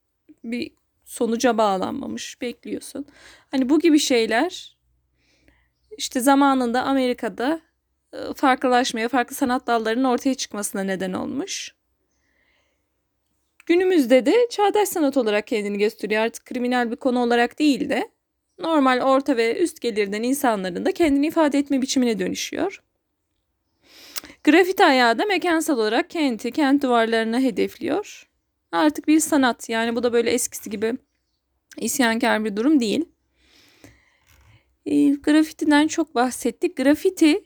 bir 0.43 0.71
sonuca 1.05 1.57
bağlanmamış 1.57 2.41
bekliyorsun. 2.41 3.05
Hani 3.51 3.69
bu 3.69 3.79
gibi 3.79 3.99
şeyler 3.99 4.77
işte 5.97 6.19
zamanında 6.19 6.83
Amerika'da 6.83 7.61
e, 8.13 8.17
farklılaşmaya, 8.35 9.09
farklı 9.09 9.35
sanat 9.35 9.67
dallarının 9.67 10.03
ortaya 10.03 10.35
çıkmasına 10.35 10.83
neden 10.83 11.13
olmuş. 11.13 11.76
Günümüzde 13.67 14.25
de 14.25 14.47
çağdaş 14.49 14.89
sanat 14.89 15.17
olarak 15.17 15.47
kendini 15.47 15.77
gösteriyor. 15.77 16.21
Artık 16.21 16.45
kriminal 16.45 16.91
bir 16.91 16.95
konu 16.95 17.19
olarak 17.19 17.59
değil 17.59 17.89
de 17.89 18.09
normal 18.59 19.01
orta 19.01 19.37
ve 19.37 19.59
üst 19.59 19.81
gelirden 19.81 20.23
insanların 20.23 20.85
da 20.85 20.91
kendini 20.91 21.27
ifade 21.27 21.59
etme 21.59 21.81
biçimine 21.81 22.19
dönüşüyor. 22.19 22.83
Grafiti 24.43 24.85
ayağı 24.85 25.19
da 25.19 25.25
mekansal 25.25 25.77
olarak 25.77 26.09
kenti, 26.09 26.51
kent 26.51 26.83
duvarlarına 26.83 27.39
hedefliyor. 27.39 28.29
Artık 28.71 29.07
bir 29.07 29.19
sanat 29.19 29.69
yani 29.69 29.95
bu 29.95 30.03
da 30.03 30.13
böyle 30.13 30.31
eskisi 30.31 30.69
gibi 30.69 30.93
isyankar 31.77 32.45
bir 32.45 32.55
durum 32.55 32.79
değil. 32.79 33.05
E, 34.85 35.09
grafitiden 35.09 35.87
çok 35.87 36.15
bahsettik. 36.15 36.77
Grafiti 36.77 37.43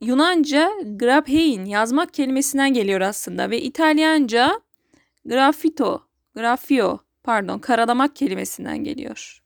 Yunanca 0.00 0.70
graphein 0.96 1.64
yazmak 1.64 2.14
kelimesinden 2.14 2.74
geliyor 2.74 3.00
aslında 3.00 3.50
ve 3.50 3.62
İtalyanca 3.62 4.65
Grafito, 5.26 6.02
grafio, 6.34 6.98
pardon, 7.22 7.58
karalamak 7.58 8.16
kelimesinden 8.16 8.84
geliyor. 8.84 9.42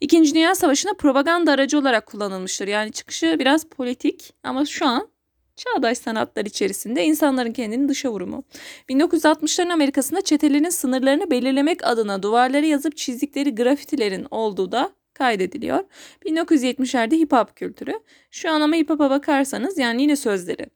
İkinci 0.00 0.34
Dünya 0.34 0.54
Savaşı'nda 0.54 0.94
propaganda 0.94 1.52
aracı 1.52 1.78
olarak 1.78 2.06
kullanılmıştır. 2.06 2.68
Yani 2.68 2.92
çıkışı 2.92 3.36
biraz 3.38 3.64
politik 3.64 4.34
ama 4.42 4.64
şu 4.66 4.86
an 4.86 5.08
çağdaş 5.56 5.98
sanatlar 5.98 6.44
içerisinde 6.44 7.04
insanların 7.04 7.52
kendini 7.52 7.88
dışa 7.88 8.12
vurumu. 8.12 8.44
1960'ların 8.88 9.72
Amerika'sında 9.72 10.20
çetelerin 10.20 10.68
sınırlarını 10.68 11.30
belirlemek 11.30 11.86
adına 11.86 12.22
duvarlara 12.22 12.66
yazıp 12.66 12.96
çizdikleri 12.96 13.54
grafitilerin 13.54 14.26
olduğu 14.30 14.72
da 14.72 14.90
kaydediliyor. 15.14 15.84
1970'lerde 16.26 17.16
hip 17.16 17.32
hop 17.32 17.56
kültürü. 17.56 18.00
Şu 18.30 18.50
an 18.50 18.60
ama 18.60 18.76
hip 18.76 18.90
hop'a 18.90 19.10
bakarsanız 19.10 19.78
yani 19.78 20.02
yine 20.02 20.16
sözleri 20.16 20.66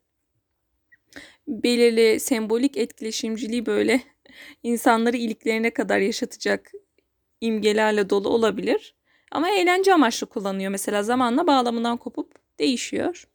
belirli 1.49 2.21
sembolik 2.21 2.77
etkileşimciliği 2.77 3.67
böyle 3.67 4.03
insanları 4.63 5.17
iliklerine 5.17 5.71
kadar 5.71 5.99
yaşatacak 5.99 6.73
imgelerle 7.41 8.11
dolu 8.11 8.29
olabilir. 8.29 8.95
Ama 9.31 9.51
eğlence 9.51 9.95
amaçlı 9.95 10.27
kullanıyor 10.27 10.71
mesela 10.71 11.03
zamanla 11.03 11.47
bağlamından 11.47 11.97
kopup 11.97 12.59
değişiyor. 12.59 13.29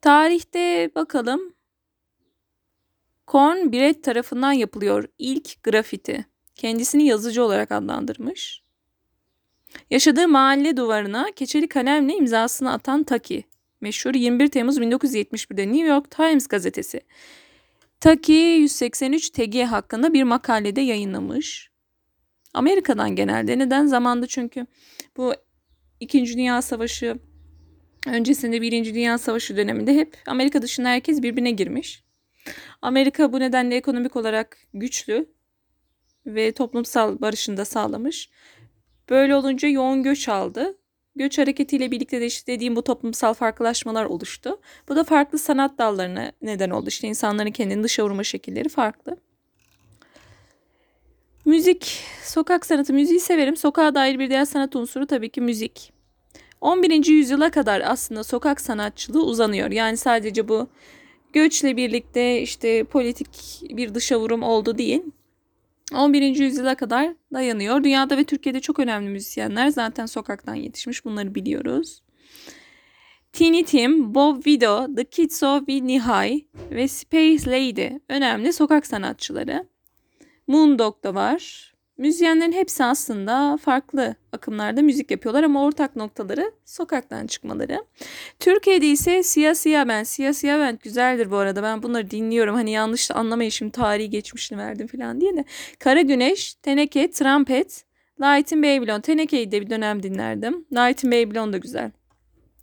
Tarihte 0.00 0.90
bakalım 0.94 1.54
Korn 3.26 3.72
Biret 3.72 4.04
tarafından 4.04 4.52
yapılıyor 4.52 5.04
ilk 5.18 5.62
grafiti. 5.62 6.26
Kendisini 6.54 7.06
yazıcı 7.06 7.44
olarak 7.44 7.72
adlandırmış. 7.72 8.62
Yaşadığı 9.90 10.28
mahalle 10.28 10.76
duvarına 10.76 11.26
keçeli 11.36 11.68
kalemle 11.68 12.14
imzasını 12.14 12.72
atan 12.72 13.04
Taki. 13.04 13.44
Meşhur 13.84 14.14
21 14.14 14.48
Temmuz 14.48 14.78
1971'de 14.78 15.66
New 15.72 15.86
York 15.86 16.10
Times 16.10 16.46
gazetesi. 16.46 17.00
Taki 18.00 18.32
183 18.32 19.30
TG 19.30 19.62
hakkında 19.62 20.14
bir 20.14 20.22
makalede 20.22 20.80
yayınlamış. 20.80 21.70
Amerika'dan 22.54 23.16
genelde. 23.16 23.58
Neden? 23.58 23.86
Zamandı 23.86 24.26
çünkü 24.26 24.66
bu 25.16 25.34
İkinci 26.00 26.34
Dünya 26.34 26.62
Savaşı 26.62 27.18
öncesinde 28.06 28.62
Birinci 28.62 28.94
Dünya 28.94 29.18
Savaşı 29.18 29.56
döneminde 29.56 29.94
hep 29.94 30.16
Amerika 30.26 30.62
dışında 30.62 30.88
herkes 30.88 31.22
birbirine 31.22 31.50
girmiş. 31.50 32.04
Amerika 32.82 33.32
bu 33.32 33.40
nedenle 33.40 33.76
ekonomik 33.76 34.16
olarak 34.16 34.58
güçlü 34.74 35.26
ve 36.26 36.52
toplumsal 36.52 37.20
barışını 37.20 37.56
da 37.56 37.64
sağlamış. 37.64 38.30
Böyle 39.10 39.36
olunca 39.36 39.68
yoğun 39.68 40.02
göç 40.02 40.28
aldı 40.28 40.78
Göç 41.16 41.38
hareketiyle 41.38 41.90
birlikte 41.90 42.20
de 42.20 42.26
işte 42.26 42.52
dediğim 42.52 42.76
bu 42.76 42.82
toplumsal 42.82 43.34
farklılaşmalar 43.34 44.04
oluştu. 44.04 44.60
Bu 44.88 44.96
da 44.96 45.04
farklı 45.04 45.38
sanat 45.38 45.78
dallarına 45.78 46.32
neden 46.42 46.70
oldu. 46.70 46.88
İşte 46.88 47.08
insanların 47.08 47.50
kendini 47.50 47.82
dışa 47.82 48.04
vurma 48.04 48.24
şekilleri 48.24 48.68
farklı. 48.68 49.16
Müzik, 51.44 52.00
sokak 52.22 52.66
sanatı, 52.66 52.92
müziği 52.92 53.20
severim. 53.20 53.56
Sokağa 53.56 53.94
dair 53.94 54.18
bir 54.18 54.28
diğer 54.30 54.44
sanat 54.44 54.76
unsuru 54.76 55.06
tabii 55.06 55.28
ki 55.28 55.40
müzik. 55.40 55.92
11. 56.60 57.06
yüzyıla 57.06 57.50
kadar 57.50 57.80
aslında 57.80 58.24
sokak 58.24 58.60
sanatçılığı 58.60 59.24
uzanıyor. 59.24 59.70
Yani 59.70 59.96
sadece 59.96 60.48
bu 60.48 60.68
göçle 61.32 61.76
birlikte 61.76 62.40
işte 62.40 62.84
politik 62.84 63.62
bir 63.62 63.94
dışa 63.94 64.20
vurum 64.20 64.42
oldu 64.42 64.78
değil. 64.78 65.02
11. 65.92 66.36
yüzyıla 66.36 66.74
kadar 66.74 67.14
dayanıyor. 67.32 67.84
Dünyada 67.84 68.16
ve 68.16 68.24
Türkiye'de 68.24 68.60
çok 68.60 68.78
önemli 68.78 69.08
müzisyenler 69.08 69.68
zaten 69.68 70.06
sokaktan 70.06 70.54
yetişmiş 70.54 71.04
bunları 71.04 71.34
biliyoruz. 71.34 72.02
Tiny 73.32 73.64
Tim, 73.64 74.14
Bob 74.14 74.46
Vido, 74.46 74.94
The 74.94 75.04
Kids 75.04 75.42
of 75.42 75.68
Nihai 75.68 76.48
ve 76.70 76.88
Space 76.88 77.50
Lady 77.50 77.98
önemli 78.08 78.52
sokak 78.52 78.86
sanatçıları. 78.86 79.68
Moondog 80.46 81.04
da 81.04 81.14
var. 81.14 81.73
Müzisyenlerin 81.98 82.52
hepsi 82.52 82.84
aslında 82.84 83.58
farklı 83.62 84.14
akımlarda 84.32 84.82
müzik 84.82 85.10
yapıyorlar 85.10 85.42
ama 85.42 85.64
ortak 85.64 85.96
noktaları 85.96 86.52
sokaktan 86.64 87.26
çıkmaları. 87.26 87.84
Türkiye'de 88.40 88.86
ise 88.86 89.22
Siyah 89.22 89.54
Siyah 89.54 89.88
Ben. 89.88 90.02
Siyah 90.02 90.32
Siyah 90.32 90.58
Ben 90.58 90.78
güzeldir 90.82 91.30
bu 91.30 91.36
arada. 91.36 91.62
Ben 91.62 91.82
bunları 91.82 92.10
dinliyorum. 92.10 92.54
Hani 92.54 92.70
yanlış 92.70 93.10
anlamayın 93.10 93.50
şimdi 93.50 93.72
tarihi 93.72 94.10
geçmişini 94.10 94.58
verdim 94.58 94.86
falan 94.86 95.20
diye 95.20 95.36
de. 95.36 95.44
Kara 95.78 96.00
Güneş, 96.00 96.54
Teneke, 96.54 97.10
Trumpet, 97.10 97.84
Light 98.20 98.52
in 98.52 98.62
Babylon. 98.62 99.00
Teneke'yi 99.00 99.52
de 99.52 99.60
bir 99.60 99.70
dönem 99.70 100.02
dinlerdim. 100.02 100.64
Light 100.72 101.04
in 101.04 101.12
Babylon 101.12 101.52
da 101.52 101.58
güzel. 101.58 101.90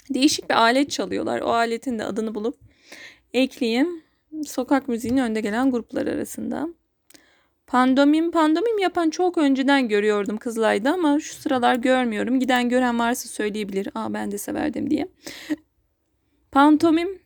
Değişik 0.10 0.50
bir 0.50 0.56
alet 0.56 0.92
çalıyorlar. 0.92 1.42
O 1.42 1.50
aletin 1.50 2.00
de 2.00 2.04
adını 2.04 2.36
bulup 2.36 2.56
ekleyeyim. 3.34 4.04
Sokak 4.46 4.88
müziğinin 4.88 5.22
önde 5.22 5.42
gelen 5.42 5.72
gruplar 5.72 6.08
arasında. 6.08 6.68
Pandomim, 7.72 8.32
pandomim 8.32 8.80
yapan 8.80 9.10
çok 9.10 9.38
önceden 9.38 9.88
görüyordum 9.88 10.38
Kızılay'da 10.38 10.94
ama 10.94 11.20
şu 11.20 11.34
sıralar 11.34 11.76
görmüyorum. 11.76 12.40
Giden 12.40 12.70
gören 12.70 13.00
varsa 13.00 13.30
söyleyebilir. 13.30 13.90
Aa 13.96 14.14
ben 14.14 14.32
de 14.32 14.38
severdim 14.38 14.90
diye. 14.90 15.08
Pantomim 16.52 17.20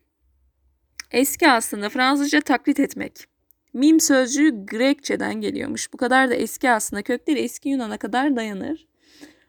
eski 1.11 1.49
aslında 1.49 1.89
Fransızca 1.89 2.41
taklit 2.41 2.79
etmek. 2.79 3.25
Mim 3.73 3.99
sözcüğü 3.99 4.65
Grekçeden 4.65 5.41
geliyormuş. 5.41 5.93
Bu 5.93 5.97
kadar 5.97 6.29
da 6.29 6.33
eski 6.33 6.69
aslında. 6.69 7.01
Kökleri 7.01 7.39
eski 7.39 7.69
Yunan'a 7.69 7.97
kadar 7.97 8.35
dayanır. 8.35 8.87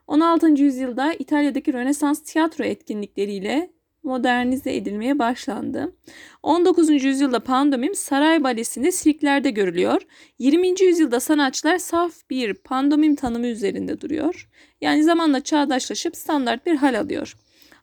16. 0.06 0.46
yüzyılda 0.46 1.12
İtalya'daki 1.12 1.72
Rönesans 1.72 2.22
tiyatro 2.22 2.64
etkinlikleriyle 2.64 3.70
modernize 4.06 4.76
edilmeye 4.76 5.18
başlandı. 5.18 5.94
19. 6.42 7.04
yüzyılda 7.04 7.40
pandomim 7.40 7.94
saray 7.94 8.44
balesinde 8.44 8.92
sirklerde 8.92 9.50
görülüyor. 9.50 10.02
20. 10.38 10.82
yüzyılda 10.82 11.20
sanatçılar 11.20 11.78
saf 11.78 12.14
bir 12.30 12.54
pandomim 12.54 13.14
tanımı 13.16 13.46
üzerinde 13.46 14.00
duruyor. 14.00 14.48
Yani 14.80 15.04
zamanla 15.04 15.40
çağdaşlaşıp 15.40 16.16
standart 16.16 16.66
bir 16.66 16.76
hal 16.76 17.00
alıyor. 17.00 17.36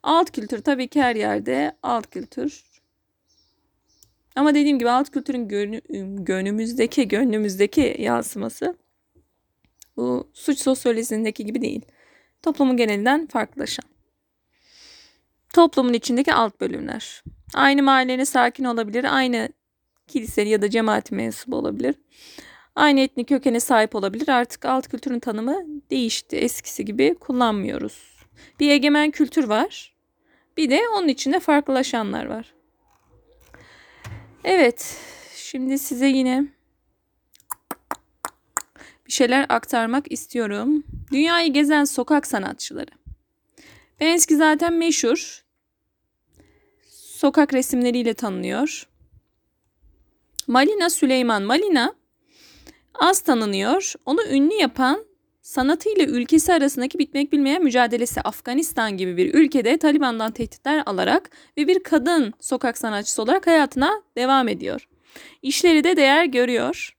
Alt 0.04 0.32
kültür 0.32 0.62
tabii 0.62 0.88
ki 0.88 1.02
her 1.02 1.16
yerde 1.16 1.78
alt 1.84 2.10
kültür. 2.10 2.64
Ama 4.36 4.56
dediğim 4.56 4.80
gibi 4.80 4.90
alt 4.90 5.10
kültürün 5.10 5.48
gönlü, 5.48 5.82
gönlümüzdeki, 6.26 7.08
gönlümüzdeki 7.08 7.96
yansıması 8.00 8.76
bu 9.98 10.30
suç 10.34 10.60
sosyolojisindeki 10.60 11.46
gibi 11.46 11.62
değil. 11.62 11.82
Toplumun 12.42 12.78
genelinden 12.78 13.28
farklılaşan. 13.28 13.93
Toplumun 15.54 15.94
içindeki 15.94 16.34
alt 16.34 16.62
bölümler. 16.62 17.24
Aynı 17.54 17.84
mahallenin 17.84 18.24
sakin 18.24 18.64
olabilir, 18.64 19.16
aynı 19.16 19.50
kiliseli 20.08 20.50
ya 20.50 20.62
da 20.62 20.70
cemaati 20.70 21.16
mensubu 21.16 21.56
olabilir. 21.56 21.96
Aynı 22.76 23.00
etnik 23.00 23.30
kökene 23.30 23.60
sahip 23.60 23.96
olabilir. 23.96 24.28
Artık 24.28 24.66
alt 24.66 24.88
kültürün 24.88 25.20
tanımı 25.20 25.66
değişti. 25.90 26.36
Eskisi 26.36 26.86
gibi 26.86 27.16
kullanmıyoruz. 27.16 28.26
Bir 28.60 28.70
egemen 28.70 29.12
kültür 29.12 29.44
var. 29.44 29.94
Bir 30.58 30.70
de 30.70 30.82
onun 30.98 31.08
içinde 31.08 31.40
farklılaşanlar 31.40 32.26
var. 32.26 32.54
Evet, 34.44 34.98
şimdi 35.36 35.80
size 35.80 36.08
yine 36.08 36.46
bir 39.08 39.12
şeyler 39.12 39.46
aktarmak 39.50 40.12
istiyorum. 40.12 40.84
Dünyayı 41.12 41.54
gezen 41.54 41.84
sokak 41.84 42.28
sanatçıları. 42.28 42.92
Benski 44.00 44.36
zaten 44.36 44.74
meşhur. 44.74 45.43
Sokak 47.24 47.54
resimleriyle 47.54 48.14
tanınıyor. 48.14 48.88
Malina 50.48 50.90
Süleyman 50.90 51.44
Malina 51.44 51.94
az 52.94 53.22
tanınıyor. 53.22 53.94
Onu 54.06 54.24
ünlü 54.32 54.54
yapan 54.54 55.06
sanatıyla 55.42 56.06
ülkesi 56.06 56.54
arasındaki 56.54 57.00
bitmek 57.00 57.32
bilmeyen 57.32 57.64
mücadelesi 57.64 58.22
Afganistan 58.22 58.98
gibi 58.98 59.18
bir 59.18 59.34
ülkede 59.34 59.78
Taliban'dan 59.78 60.32
tehditler 60.32 60.84
alarak 60.86 61.30
ve 61.58 61.68
bir 61.68 61.84
kadın 61.84 62.34
sokak 62.40 62.78
sanatçısı 62.78 63.22
olarak 63.22 63.48
hayatına 63.48 64.04
devam 64.18 64.48
ediyor. 64.48 64.88
İşleri 65.42 65.84
de 65.84 65.98
değer 65.98 66.26
görüyor. 66.26 66.98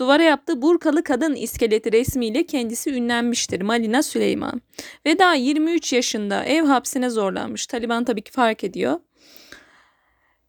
Duvara 0.00 0.22
yaptığı 0.22 0.62
burkalı 0.62 1.04
kadın 1.04 1.34
iskeleti 1.34 1.92
resmiyle 1.92 2.46
kendisi 2.46 2.90
ünlenmiştir 2.90 3.60
Malina 3.60 4.02
Süleyman. 4.02 4.60
Ve 5.06 5.18
daha 5.18 5.34
23 5.34 5.92
yaşında 5.92 6.44
ev 6.44 6.64
hapsine 6.64 7.10
zorlanmış. 7.10 7.66
Taliban 7.66 8.04
tabii 8.04 8.22
ki 8.22 8.32
fark 8.32 8.64
ediyor. 8.64 9.00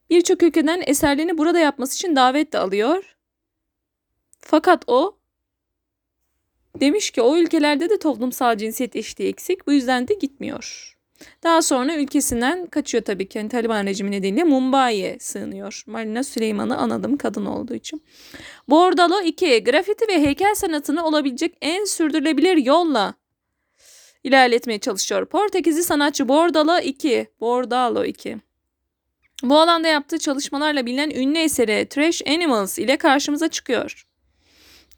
Birçok 0.09 0.43
ülkeden 0.43 0.83
eserlerini 0.87 1.37
burada 1.37 1.59
yapması 1.59 1.95
için 1.95 2.15
davet 2.15 2.53
de 2.53 2.57
alıyor. 2.59 3.15
Fakat 4.41 4.83
o 4.87 5.17
demiş 6.79 7.11
ki 7.11 7.21
o 7.21 7.37
ülkelerde 7.37 7.89
de 7.89 7.99
toplumsal 7.99 8.57
cinsiyet 8.57 8.95
eşitliği 8.95 9.29
eksik. 9.29 9.67
Bu 9.67 9.73
yüzden 9.73 10.07
de 10.07 10.13
gitmiyor. 10.13 10.93
Daha 11.43 11.61
sonra 11.61 11.95
ülkesinden 11.95 12.65
kaçıyor 12.65 13.03
tabii 13.03 13.29
ki. 13.29 13.37
Yani 13.37 13.49
Taliban 13.49 13.85
rejimi 13.85 14.11
nedeniyle 14.11 14.43
Mumbai'ye 14.43 15.17
sığınıyor. 15.19 15.83
Malina 15.87 16.23
Süleyman'ı 16.23 16.77
anadım 16.77 17.17
kadın 17.17 17.45
olduğu 17.45 17.75
için. 17.75 18.03
Bordalo 18.69 19.21
2. 19.21 19.63
Grafiti 19.63 20.07
ve 20.07 20.21
heykel 20.21 20.55
sanatını 20.55 21.05
olabilecek 21.05 21.57
en 21.61 21.85
sürdürülebilir 21.85 22.57
yolla 22.57 23.13
ilerletmeye 24.23 24.79
çalışıyor. 24.79 25.25
Portekizli 25.25 25.83
sanatçı 25.83 26.27
Bordalo 26.27 26.79
2. 26.79 27.27
Bordalo 27.39 28.03
2. 28.03 28.37
Bu 29.43 29.59
alanda 29.59 29.87
yaptığı 29.87 30.19
çalışmalarla 30.19 30.85
bilinen 30.85 31.09
ünlü 31.09 31.37
eseri 31.37 31.89
Trash 31.89 32.21
Animals 32.27 32.79
ile 32.79 32.97
karşımıza 32.97 33.47
çıkıyor. 33.47 34.07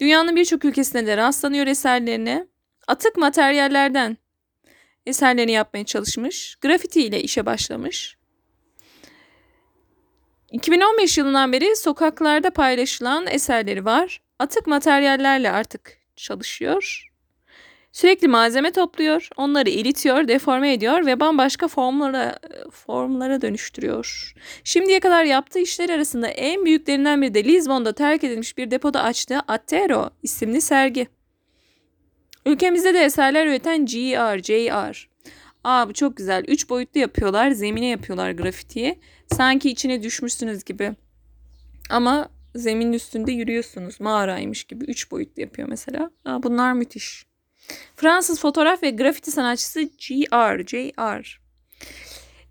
Dünyanın 0.01 0.35
birçok 0.35 0.65
ülkesinde 0.65 1.07
de 1.07 1.17
rastlanıyor 1.17 1.67
eserlerine. 1.67 2.47
Atık 2.87 3.17
materyallerden 3.17 4.17
eserlerini 5.05 5.51
yapmaya 5.51 5.85
çalışmış. 5.85 6.55
Grafiti 6.55 7.01
ile 7.01 7.21
işe 7.21 7.45
başlamış. 7.45 8.17
2015 10.51 11.17
yılından 11.17 11.51
beri 11.51 11.75
sokaklarda 11.75 12.51
paylaşılan 12.51 13.27
eserleri 13.27 13.85
var. 13.85 14.21
Atık 14.39 14.67
materyallerle 14.67 15.51
artık 15.51 15.97
çalışıyor. 16.15 17.14
Sürekli 17.95 18.27
malzeme 18.27 18.71
topluyor, 18.71 19.29
onları 19.37 19.69
eritiyor, 19.69 20.27
deforme 20.27 20.73
ediyor 20.73 21.05
ve 21.05 21.19
bambaşka 21.19 21.67
formlara 21.67 22.39
formlara 22.71 23.41
dönüştürüyor. 23.41 24.33
Şimdiye 24.63 24.99
kadar 24.99 25.23
yaptığı 25.23 25.59
işler 25.59 25.89
arasında 25.89 26.27
en 26.27 26.65
büyüklerinden 26.65 27.21
biri 27.21 27.33
de 27.33 27.43
Lizbon'da 27.43 27.93
terk 27.93 28.23
edilmiş 28.23 28.57
bir 28.57 28.71
depoda 28.71 29.03
açtığı 29.03 29.39
Atero 29.39 30.09
isimli 30.23 30.61
sergi. 30.61 31.07
Ülkemizde 32.45 32.93
de 32.93 32.99
eserler 32.99 33.47
üreten 33.47 33.85
GR, 33.85 34.43
JR. 34.43 35.09
Aa 35.63 35.89
bu 35.89 35.93
çok 35.93 36.17
güzel. 36.17 36.43
Üç 36.47 36.69
boyutlu 36.69 36.99
yapıyorlar. 36.99 37.51
Zemine 37.51 37.87
yapıyorlar 37.87 38.31
grafitiyi. 38.31 38.99
Sanki 39.27 39.69
içine 39.69 40.03
düşmüşsünüz 40.03 40.63
gibi. 40.63 40.95
Ama 41.89 42.29
zeminin 42.55 42.93
üstünde 42.93 43.31
yürüyorsunuz. 43.31 43.99
Mağaraymış 43.99 44.63
gibi. 44.63 44.85
Üç 44.85 45.11
boyutlu 45.11 45.41
yapıyor 45.41 45.67
mesela. 45.67 46.11
Aa, 46.25 46.43
bunlar 46.43 46.73
müthiş. 46.73 47.34
Fransız 47.95 48.39
fotoğraf 48.39 48.83
ve 48.83 48.89
grafiti 48.89 49.31
sanatçısı 49.31 49.83
GR, 49.83 50.67
JR. 50.67 51.39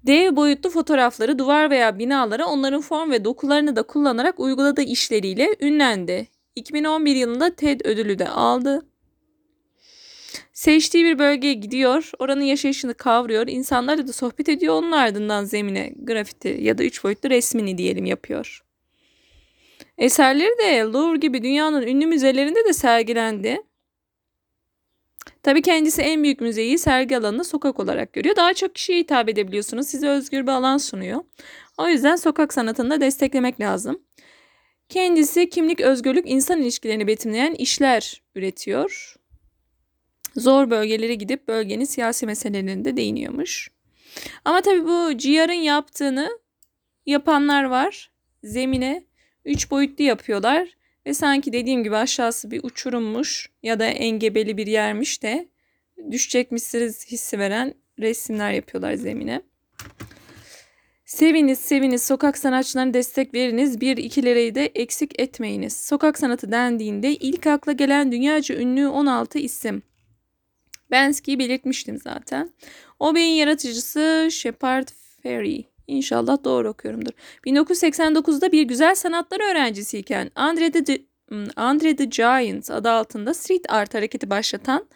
Dev 0.06 0.36
boyutlu 0.36 0.70
fotoğrafları 0.70 1.38
duvar 1.38 1.70
veya 1.70 1.98
binalara 1.98 2.46
onların 2.46 2.80
form 2.80 3.10
ve 3.10 3.24
dokularını 3.24 3.76
da 3.76 3.82
kullanarak 3.82 4.40
uyguladığı 4.40 4.82
işleriyle 4.82 5.56
ünlendi. 5.60 6.28
2011 6.56 7.16
yılında 7.16 7.54
TED 7.54 7.80
ödülü 7.84 8.18
de 8.18 8.28
aldı. 8.28 8.86
Seçtiği 10.52 11.04
bir 11.04 11.18
bölgeye 11.18 11.54
gidiyor, 11.54 12.10
oranın 12.18 12.42
yaşayışını 12.42 12.94
kavruyor, 12.94 13.46
insanlarla 13.48 14.08
da 14.08 14.12
sohbet 14.12 14.48
ediyor, 14.48 14.74
onun 14.74 14.92
ardından 14.92 15.44
zemine 15.44 15.92
grafiti 15.96 16.58
ya 16.60 16.78
da 16.78 16.84
üç 16.84 17.04
boyutlu 17.04 17.30
resmini 17.30 17.78
diyelim 17.78 18.06
yapıyor. 18.06 18.64
Eserleri 19.98 20.58
de 20.58 20.80
Louvre 20.80 21.18
gibi 21.18 21.42
dünyanın 21.42 21.82
ünlü 21.82 22.06
müzelerinde 22.06 22.64
de 22.64 22.72
sergilendi. 22.72 23.62
Tabii 25.42 25.62
kendisi 25.62 26.02
en 26.02 26.22
büyük 26.22 26.40
müzeyi 26.40 26.78
sergi 26.78 27.16
alanını 27.16 27.44
sokak 27.44 27.80
olarak 27.80 28.12
görüyor. 28.12 28.36
Daha 28.36 28.54
çok 28.54 28.74
kişiye 28.74 28.98
hitap 28.98 29.28
edebiliyorsunuz. 29.28 29.86
Size 29.86 30.08
özgür 30.08 30.42
bir 30.42 30.52
alan 30.52 30.78
sunuyor. 30.78 31.24
O 31.78 31.88
yüzden 31.88 32.16
sokak 32.16 32.52
sanatını 32.52 32.90
da 32.90 33.00
desteklemek 33.00 33.60
lazım. 33.60 34.02
Kendisi 34.88 35.50
kimlik, 35.50 35.80
özgürlük, 35.80 36.30
insan 36.30 36.62
ilişkilerini 36.62 37.06
betimleyen 37.06 37.54
işler 37.54 38.22
üretiyor. 38.34 39.16
Zor 40.36 40.70
bölgelere 40.70 41.14
gidip 41.14 41.48
bölgenin 41.48 41.84
siyasi 41.84 42.26
meselelerinde 42.26 42.96
değiniyormuş. 42.96 43.70
Ama 44.44 44.60
tabii 44.60 44.84
bu 44.84 45.18
GR'ın 45.18 45.52
yaptığını 45.52 46.38
yapanlar 47.06 47.64
var. 47.64 48.10
Zemine 48.42 49.04
üç 49.44 49.70
boyutlu 49.70 50.04
yapıyorlar. 50.04 50.68
Ve 51.06 51.14
sanki 51.14 51.52
dediğim 51.52 51.84
gibi 51.84 51.96
aşağısı 51.96 52.50
bir 52.50 52.60
uçurummuş 52.64 53.50
ya 53.62 53.80
da 53.80 53.84
engebeli 53.84 54.56
bir 54.56 54.66
yermiş 54.66 55.22
de 55.22 55.48
düşecekmişsiniz 56.10 57.06
hissi 57.06 57.38
veren 57.38 57.74
resimler 57.98 58.52
yapıyorlar 58.52 58.94
zemine. 58.94 59.42
Seviniz 61.04 61.58
seviniz 61.58 62.02
sokak 62.02 62.38
sanatçılarına 62.38 62.94
destek 62.94 63.34
veriniz 63.34 63.80
bir 63.80 63.96
iki 63.96 64.22
lirayı 64.22 64.54
da 64.54 64.60
eksik 64.60 65.20
etmeyiniz. 65.20 65.76
Sokak 65.76 66.18
sanatı 66.18 66.52
dendiğinde 66.52 67.14
ilk 67.14 67.46
akla 67.46 67.72
gelen 67.72 68.12
dünyaca 68.12 68.56
ünlü 68.56 68.86
16 68.86 69.38
isim. 69.38 69.82
Bensky'yi 70.90 71.38
belirtmiştim 71.38 71.98
zaten. 71.98 72.50
O 73.00 73.14
beyin 73.14 73.34
yaratıcısı 73.34 74.28
Shepard 74.32 74.88
Fairey. 75.22 75.73
İnşallah 75.86 76.44
doğru 76.44 76.68
okuyorumdur. 76.68 77.12
1989'da 77.46 78.52
bir 78.52 78.62
güzel 78.62 78.94
sanatlar 78.94 79.50
öğrencisiyken 79.50 80.30
Andre 80.34 80.70
the, 80.70 80.98
hmm, 81.28 81.46
Andre 81.56 81.96
the 81.96 82.04
Giant 82.04 82.70
adı 82.70 82.90
altında 82.90 83.34
street 83.34 83.72
art 83.72 83.94
hareketi 83.94 84.30
başlatan 84.30 84.86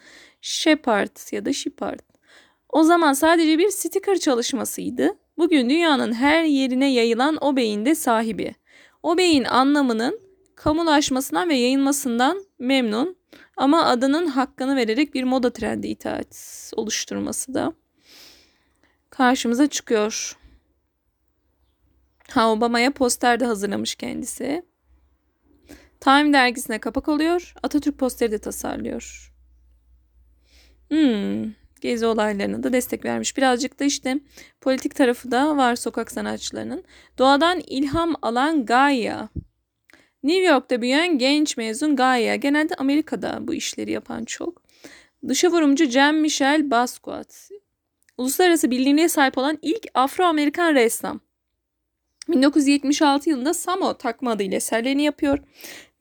Shepard 0.41 1.33
ya 1.33 1.45
da 1.45 1.53
Shepard. 1.53 1.99
O 2.69 2.83
zaman 2.83 3.13
sadece 3.13 3.57
bir 3.57 3.69
sticker 3.69 4.17
çalışmasıydı. 4.17 5.17
Bugün 5.37 5.69
dünyanın 5.69 6.13
her 6.13 6.43
yerine 6.43 6.93
yayılan 6.93 7.37
o 7.41 7.55
beyin 7.55 7.85
de 7.85 7.95
sahibi. 7.95 8.55
O 9.03 9.17
beyin 9.17 9.43
anlamının 9.43 10.19
kamulaşmasından 10.55 11.49
ve 11.49 11.55
yayılmasından 11.55 12.45
memnun 12.59 13.17
ama 13.57 13.85
adının 13.85 14.27
hakkını 14.27 14.75
vererek 14.75 15.13
bir 15.13 15.23
moda 15.23 15.53
trendi 15.53 15.87
itaat 15.87 16.71
oluşturması 16.75 17.53
da 17.53 17.73
karşımıza 19.09 19.67
çıkıyor. 19.67 20.38
Ha 22.29 22.51
Obama'ya 22.51 22.91
poster 22.91 23.39
de 23.39 23.45
hazırlamış 23.45 23.95
kendisi. 23.95 24.63
Time 25.99 26.33
dergisine 26.33 26.79
kapak 26.79 27.07
oluyor. 27.07 27.53
Atatürk 27.63 27.97
posteri 27.97 28.31
de 28.31 28.37
tasarlıyor. 28.37 29.33
Hmm, 30.89 31.51
gezi 31.81 32.05
olaylarına 32.05 32.63
da 32.63 32.73
destek 32.73 33.05
vermiş. 33.05 33.37
Birazcık 33.37 33.79
da 33.79 33.85
işte 33.85 34.19
politik 34.61 34.95
tarafı 34.95 35.31
da 35.31 35.57
var 35.57 35.75
sokak 35.75 36.11
sanatçılarının. 36.11 36.83
Doğadan 37.17 37.61
ilham 37.67 38.15
alan 38.21 38.65
Gaia. 38.65 39.29
New 40.23 40.43
York'ta 40.43 40.81
büyüyen 40.81 41.17
genç 41.17 41.57
mezun 41.57 41.95
Gaia. 41.95 42.35
Genelde 42.35 42.75
Amerika'da 42.75 43.47
bu 43.47 43.53
işleri 43.53 43.91
yapan 43.91 44.25
çok. 44.25 44.61
Dışa 45.27 45.51
vurumcu 45.51 45.85
Jean-Michel 45.85 46.71
Basquiat. 46.71 47.49
Uluslararası 48.17 48.71
bilinirliğe 48.71 49.09
sahip 49.09 49.37
olan 49.37 49.59
ilk 49.61 49.87
Afro-Amerikan 49.93 50.75
ressam. 50.75 51.19
1976 52.29 53.29
yılında 53.29 53.53
Samo 53.53 53.97
takma 53.97 54.31
adıyla 54.31 54.57
eserlerini 54.57 55.03
yapıyor. 55.03 55.39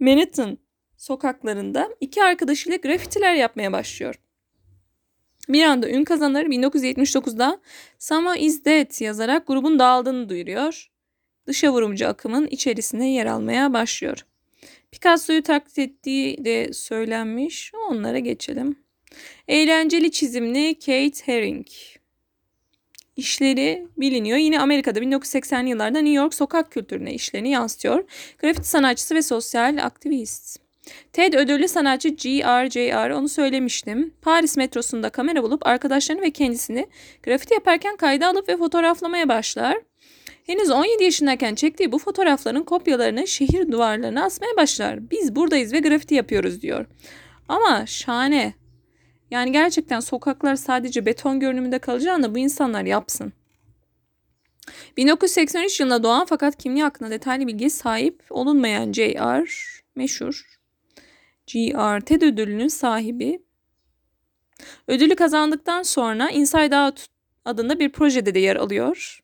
Manhattan 0.01 0.59
sokaklarında 0.97 1.89
iki 2.01 2.23
arkadaşıyla 2.23 2.77
grafitiler 2.77 3.35
yapmaya 3.35 3.73
başlıyor. 3.73 4.15
Bir 5.49 5.63
anda 5.63 5.91
ün 5.91 6.05
kazanır 6.05 6.45
1979'da 6.45 7.61
Samo 7.99 8.35
is 8.35 8.65
Dead 8.65 9.01
yazarak 9.01 9.47
grubun 9.47 9.79
dağıldığını 9.79 10.29
duyuruyor. 10.29 10.91
Dışa 11.47 11.73
vurumcu 11.73 12.09
akımın 12.09 12.47
içerisine 12.47 13.13
yer 13.13 13.27
almaya 13.27 13.73
başlıyor. 13.73 14.27
Picasso'yu 14.93 15.43
taklit 15.43 15.79
ettiği 15.79 16.45
de 16.45 16.73
söylenmiş. 16.73 17.73
Onlara 17.91 18.19
geçelim. 18.19 18.77
Eğlenceli 19.49 20.11
çizimli 20.11 20.75
Kate 20.75 21.25
Herring 21.25 21.67
işleri 23.19 23.87
biliniyor. 23.97 24.39
Yine 24.39 24.61
Amerika'da 24.61 24.99
1980'li 24.99 25.69
yıllarda 25.69 25.99
New 25.99 26.17
York 26.17 26.35
sokak 26.35 26.71
kültürüne 26.71 27.15
işlerini 27.15 27.51
yansıtıyor. 27.51 28.05
Grafiti 28.39 28.69
sanatçısı 28.69 29.15
ve 29.15 29.23
sosyal 29.23 29.85
aktivist. 29.85 30.59
TED 31.13 31.35
ödüllü 31.35 31.69
sanatçı 31.69 32.09
G.R.J.R. 32.09 33.15
onu 33.15 33.29
söylemiştim. 33.29 34.15
Paris 34.23 34.57
metrosunda 34.57 35.11
kamera 35.11 35.43
bulup 35.43 35.67
arkadaşlarını 35.67 36.23
ve 36.23 36.31
kendisini 36.31 36.87
grafiti 37.23 37.55
yaparken 37.55 37.97
kayda 37.97 38.29
alıp 38.29 38.49
ve 38.49 38.57
fotoğraflamaya 38.57 39.29
başlar. 39.29 39.77
Henüz 40.47 40.71
17 40.71 41.05
yaşındayken 41.05 41.55
çektiği 41.55 41.93
bu 41.93 41.99
fotoğrafların 41.99 42.63
kopyalarını 42.63 43.27
şehir 43.27 43.73
duvarlarına 43.73 44.25
asmaya 44.25 44.57
başlar. 44.57 45.11
Biz 45.11 45.37
buradayız 45.37 45.73
ve 45.73 45.79
grafiti 45.79 46.15
yapıyoruz 46.15 46.63
diyor. 46.63 46.87
Ama 47.49 47.87
şahane. 47.87 48.55
Yani 49.31 49.53
gerçekten 49.53 50.01
sokaklar 50.01 50.57
sadece 50.57 51.07
beton 51.07 51.41
görünümünde 51.41 51.79
kalacağına 51.79 52.35
bu 52.35 52.39
insanlar 52.39 52.83
yapsın. 52.83 53.33
1983 54.97 55.81
yılında 55.81 56.03
doğan 56.03 56.27
fakat 56.29 56.57
kimliği 56.59 56.83
hakkında 56.83 57.11
detaylı 57.11 57.47
bilgi 57.47 57.71
sahip 57.71 58.23
olunmayan 58.31 58.93
J.R. 58.93 59.49
meşhur. 59.97 60.59
G.R. 61.47 62.01
TED 62.01 62.23
ödülünün 62.23 62.69
sahibi. 62.69 63.43
Ödülü 64.89 65.17
kazandıktan 65.17 65.83
sonra 65.83 66.31
Inside 66.31 66.77
Out 66.77 67.07
adında 67.45 67.79
bir 67.79 67.93
projede 67.93 68.35
de 68.35 68.39
yer 68.39 68.57
alıyor. 68.57 69.21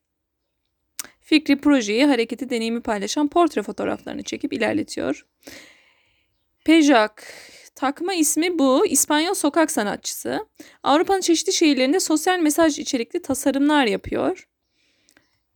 Fikri 1.21 1.61
projeyi, 1.61 2.07
hareketi, 2.07 2.51
deneyimi 2.51 2.81
paylaşan 2.81 3.29
portre 3.29 3.63
fotoğraflarını 3.63 4.23
çekip 4.23 4.53
ilerletiyor. 4.53 5.27
Pejak 6.65 7.25
Takma 7.75 8.15
ismi 8.15 8.59
bu. 8.59 8.87
İspanyol 8.87 9.35
sokak 9.35 9.71
sanatçısı. 9.71 10.47
Avrupa'nın 10.83 11.21
çeşitli 11.21 11.53
şehirlerinde 11.53 12.01
sosyal 12.01 12.39
mesaj 12.39 12.79
içerikli 12.79 13.23
tasarımlar 13.23 13.87
yapıyor. 13.87 14.49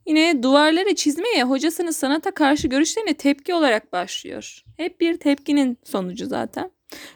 Yine 0.06 0.42
duvarları 0.42 0.94
çizmeye 0.94 1.44
hocasının 1.44 1.90
sanata 1.90 2.30
karşı 2.30 2.68
görüşlerine 2.68 3.14
tepki 3.14 3.54
olarak 3.54 3.92
başlıyor. 3.92 4.64
Hep 4.76 5.00
bir 5.00 5.16
tepkinin 5.16 5.78
sonucu 5.84 6.26
zaten. 6.26 6.70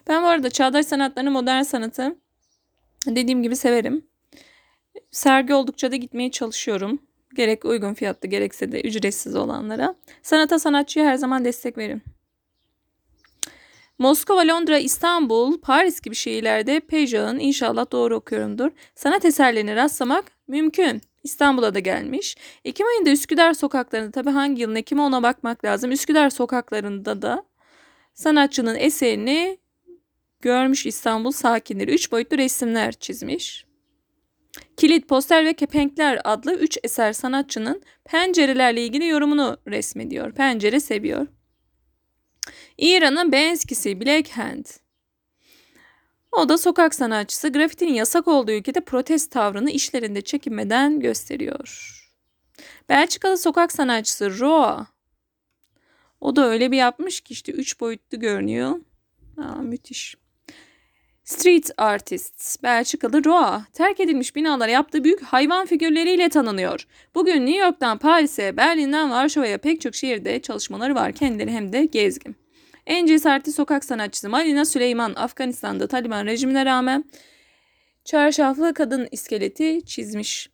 Ben 0.09 0.23
bu 0.23 0.27
arada 0.27 0.51
çağdaş 0.51 0.87
sanatlarını, 0.87 1.31
modern 1.31 1.63
sanatı 1.63 2.17
dediğim 3.07 3.43
gibi 3.43 3.57
severim. 3.57 4.07
Sergi 5.11 5.55
oldukça 5.55 5.93
da 5.93 5.97
gitmeye 5.97 6.31
çalışıyorum. 6.31 6.99
Gerek 7.35 7.65
uygun 7.65 7.95
fiyatlı 7.95 8.29
gerekse 8.29 8.73
de 8.73 8.81
ücretsiz 8.81 9.37
olanlara. 9.37 9.95
Sanata 10.23 10.59
sanatçıya 10.59 11.07
her 11.07 11.15
zaman 11.15 11.45
destek 11.45 11.79
verin. 11.79 12.03
Moskova, 13.99 14.47
Londra, 14.47 14.79
İstanbul, 14.79 15.61
Paris 15.61 16.01
gibi 16.01 16.15
şehirlerde 16.15 16.81
Peugeot'un 16.81 17.39
inşallah 17.39 17.93
doğru 17.93 18.17
okuyorumdur. 18.17 18.71
Sanat 18.95 19.25
eserlerini 19.25 19.77
rastlamak 19.77 20.25
mümkün. 20.49 21.01
İstanbul'a 21.23 21.75
da 21.75 21.79
gelmiş. 21.79 22.37
Ekim 22.65 22.87
ayında 22.87 23.11
Üsküdar 23.11 23.55
sokaklarında 23.55 24.11
tabi 24.11 24.31
hangi 24.31 24.63
yılın 24.63 24.75
Ekim'i 24.75 25.03
ona 25.03 25.23
bakmak 25.23 25.65
lazım. 25.65 25.93
Üsküdar 25.93 26.31
sokaklarında 26.31 27.23
da 27.23 27.45
sanatçının 28.15 28.75
eserini 28.75 29.59
görmüş 30.41 30.87
İstanbul 30.87 31.31
sakinleri. 31.31 31.95
Üç 31.95 32.13
boyutlu 32.13 32.39
resimler 32.39 32.93
çizmiş. 32.93 33.67
Kilit, 34.77 35.09
Poster 35.09 35.45
ve 35.45 35.55
Kepenkler 35.55 36.21
adlı 36.25 36.55
üç 36.55 36.79
eser 36.83 37.13
sanatçının 37.13 37.83
pencerelerle 38.05 38.85
ilgili 38.85 39.07
yorumunu 39.07 39.57
resmediyor. 39.69 40.33
Pencere 40.33 40.81
seviyor. 40.81 41.27
İran'ın 42.79 43.33
Benskisi 43.33 44.01
Black 44.01 44.31
Hand. 44.31 44.67
O 46.33 46.49
da 46.49 46.59
sokak 46.59 46.95
sanatçısı 46.95 47.53
grafitinin 47.53 47.95
yasak 47.95 48.29
olduğu 48.29 48.53
ülkede 48.53 48.81
protest 48.81 49.31
tavrını 49.31 49.71
işlerinde 49.71 50.21
çekinmeden 50.21 51.01
gösteriyor. 51.01 51.99
Belçikalı 52.89 53.39
sokak 53.39 53.73
sanatçısı 53.73 54.39
Roa. 54.39 54.87
O 56.21 56.37
da 56.37 56.47
öyle 56.47 56.73
bir 56.73 56.77
yapmış 56.77 57.21
ki 57.21 57.33
işte 57.33 57.53
üç 57.53 57.81
boyutlu 57.81 58.21
görünüyor. 58.21 58.81
Aa, 59.39 59.63
müthiş. 59.63 60.17
Street 61.25 61.71
Artists, 61.77 62.63
Belçikalı 62.63 63.25
Roa, 63.25 63.67
terk 63.73 64.01
edilmiş 64.01 64.37
binalara 64.37 64.71
yaptığı 64.71 65.05
büyük 65.05 65.23
hayvan 65.23 65.67
figürleriyle 65.67 66.29
tanınıyor. 66.29 66.87
Bugün 67.15 67.47
New 67.47 67.65
York'tan 67.65 67.99
Paris'e, 67.99 68.57
Berlin'den 68.57 69.11
Varşova'ya 69.11 69.59
pek 69.59 69.81
çok 69.81 69.95
şehirde 69.95 70.43
çalışmaları 70.43 70.95
var. 70.95 71.13
Kendileri 71.13 71.51
hem 71.51 71.73
de 71.73 71.85
gezgin. 71.85 72.37
En 72.87 73.07
cesaretli 73.07 73.53
sokak 73.53 73.85
sanatçısı 73.85 74.29
Malina 74.29 74.65
Süleyman 74.65 75.15
Afganistan'da 75.15 75.87
Taliban 75.87 76.27
rejimine 76.27 76.65
rağmen 76.65 77.05
çarşaflı 78.05 78.75
kadın 78.75 79.09
iskeleti 79.11 79.85
çizmiş. 79.87 80.51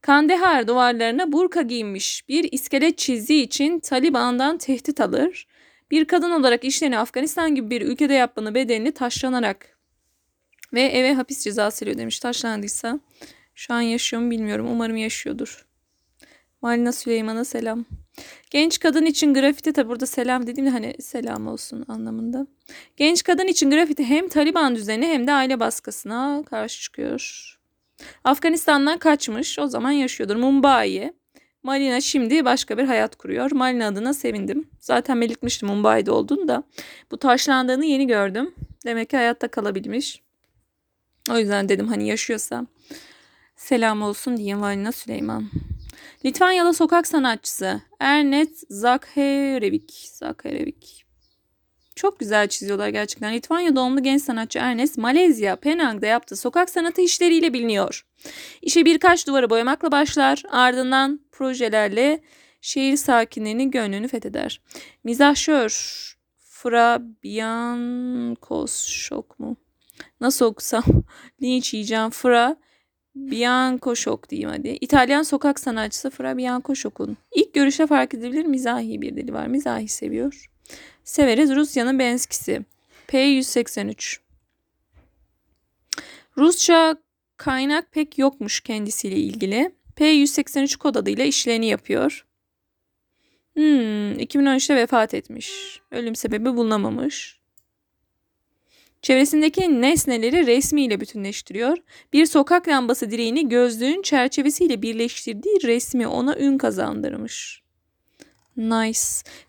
Kandehar 0.00 0.68
duvarlarına 0.68 1.32
burka 1.32 1.62
giymiş 1.62 2.28
bir 2.28 2.48
iskelet 2.52 2.98
çizdiği 2.98 3.42
için 3.42 3.80
Taliban'dan 3.80 4.58
tehdit 4.58 5.00
alır. 5.00 5.46
Bir 5.90 6.04
kadın 6.04 6.30
olarak 6.30 6.64
işlerini 6.64 6.98
Afganistan 6.98 7.54
gibi 7.54 7.70
bir 7.70 7.82
ülkede 7.82 8.14
yapmanın 8.14 8.54
bedelini 8.54 8.92
taşlanarak 8.92 9.71
ve 10.74 10.82
eve 10.82 11.14
hapis 11.14 11.44
cezası 11.44 11.84
veriyor 11.84 11.98
demiş. 11.98 12.18
Taşlandıysa 12.18 13.00
şu 13.54 13.74
an 13.74 13.80
yaşıyor 13.80 14.22
mu 14.22 14.30
bilmiyorum. 14.30 14.66
Umarım 14.70 14.96
yaşıyordur. 14.96 15.66
Malina 16.62 16.92
Süleyman'a 16.92 17.44
selam. 17.44 17.84
Genç 18.50 18.78
kadın 18.78 19.06
için 19.06 19.34
grafiti 19.34 19.72
tabi 19.72 19.88
burada 19.88 20.06
selam 20.06 20.46
dediğimde 20.46 20.70
hani 20.70 20.94
selam 21.02 21.46
olsun 21.46 21.84
anlamında. 21.88 22.46
Genç 22.96 23.22
kadın 23.22 23.46
için 23.46 23.70
grafiti 23.70 24.04
hem 24.04 24.28
Taliban 24.28 24.76
düzeni 24.76 25.06
hem 25.06 25.26
de 25.26 25.32
aile 25.32 25.60
baskısına 25.60 26.42
karşı 26.50 26.80
çıkıyor. 26.82 27.52
Afganistan'dan 28.24 28.98
kaçmış 28.98 29.58
o 29.58 29.66
zaman 29.66 29.90
yaşıyordur 29.90 30.36
Mumbai'ye. 30.36 31.12
Malina 31.62 32.00
şimdi 32.00 32.44
başka 32.44 32.78
bir 32.78 32.84
hayat 32.84 33.16
kuruyor. 33.16 33.50
Malina 33.52 33.86
adına 33.86 34.14
sevindim. 34.14 34.70
Zaten 34.80 35.20
belirtmiştim 35.20 35.68
Mumbai'de 35.68 36.10
olduğunu 36.10 36.48
da. 36.48 36.62
Bu 37.10 37.16
taşlandığını 37.16 37.84
yeni 37.84 38.06
gördüm. 38.06 38.54
Demek 38.84 39.10
ki 39.10 39.16
hayatta 39.16 39.48
kalabilmiş. 39.48 40.22
O 41.30 41.38
yüzden 41.38 41.68
dedim 41.68 41.88
hani 41.88 42.08
yaşıyorsa 42.08 42.66
selam 43.56 44.02
olsun 44.02 44.36
diyeyim 44.36 44.58
Malina 44.58 44.92
Süleyman. 44.92 45.50
Litvanyalı 46.24 46.74
sokak 46.74 47.06
sanatçısı 47.06 47.80
Ernest 48.00 48.64
Zakharevik. 48.70 49.92
Zakharevik. 50.12 51.04
Çok 51.96 52.20
güzel 52.20 52.48
çiziyorlar 52.48 52.88
gerçekten. 52.88 53.34
Litvanya 53.34 53.76
doğumlu 53.76 54.02
genç 54.02 54.22
sanatçı 54.22 54.58
Ernest 54.58 54.98
Malezya, 54.98 55.56
Penang'da 55.56 56.06
yaptığı 56.06 56.36
sokak 56.36 56.70
sanatı 56.70 57.00
işleriyle 57.00 57.52
biliniyor. 57.52 58.06
İşe 58.62 58.84
birkaç 58.84 59.26
duvara 59.26 59.50
boyamakla 59.50 59.92
başlar, 59.92 60.42
ardından 60.50 61.20
projelerle 61.32 62.22
şehir 62.60 62.96
sakinlerinin 62.96 63.70
gönlünü 63.70 64.08
fetheder. 64.08 64.60
Mizahşör 65.04 66.02
Fra 66.38 67.02
şok 68.86 69.38
mu? 69.38 69.56
Nasıl 70.20 70.46
okusam? 70.46 70.84
Linç 71.42 71.74
yiyeceğim. 71.74 72.10
Fra 72.10 72.56
Bianco 73.14 73.96
Şok 73.96 74.28
diyeyim 74.28 74.50
hadi. 74.50 74.68
İtalyan 74.68 75.22
sokak 75.22 75.60
sanatçısı 75.60 76.10
Fra 76.10 76.36
Bianco 76.36 76.74
Şok'un 76.74 77.16
ilk 77.34 77.54
görüşte 77.54 77.86
fark 77.86 78.14
edilebilir 78.14 78.44
mizahi 78.44 79.02
bir 79.02 79.16
dili 79.16 79.32
var. 79.32 79.46
Mizahi 79.46 79.88
seviyor. 79.88 80.50
Severiz 81.04 81.54
Rusya'nın 81.54 81.98
Benskisi. 81.98 82.64
P183. 83.08 84.18
Rusça 86.36 86.96
kaynak 87.36 87.92
pek 87.92 88.18
yokmuş 88.18 88.60
kendisiyle 88.60 89.16
ilgili. 89.16 89.74
P183 89.96 90.78
kod 90.78 90.94
adıyla 90.94 91.24
işlerini 91.24 91.66
yapıyor. 91.66 92.26
Hmm, 93.54 94.12
2013'te 94.12 94.76
vefat 94.76 95.14
etmiş. 95.14 95.80
Ölüm 95.90 96.16
sebebi 96.16 96.56
bulunamamış. 96.56 97.41
Çevresindeki 99.02 99.80
nesneleri 99.80 100.46
resmiyle 100.46 101.00
bütünleştiriyor. 101.00 101.78
Bir 102.12 102.26
sokak 102.26 102.68
lambası 102.68 103.10
direğini 103.10 103.48
gözlüğün 103.48 104.02
çerçevesiyle 104.02 104.82
birleştirdiği 104.82 105.62
resmi 105.62 106.06
ona 106.06 106.38
ün 106.38 106.58
kazandırmış. 106.58 107.62
Nice. 108.56 109.00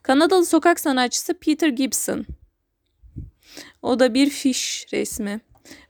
Kanadalı 0.03 0.45
sokak 0.45 0.79
sanatçısı 0.79 1.33
Peter 1.33 1.67
Gibson. 1.67 2.25
O 3.81 3.99
da 3.99 4.13
bir 4.13 4.29
fiş 4.29 4.85
resmi. 4.93 5.41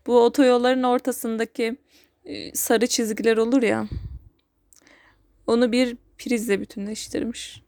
Bu 0.08 0.24
otoyolların 0.24 0.84
ortasındaki 0.84 1.78
e, 2.26 2.56
sarı 2.56 2.88
çizgiler 2.88 3.38
olur 3.38 3.64
ya. 3.64 3.88
Onu 5.48 5.72
bir 5.72 5.98
prizle 6.18 6.62
bütünleştirmiş. 6.62 7.64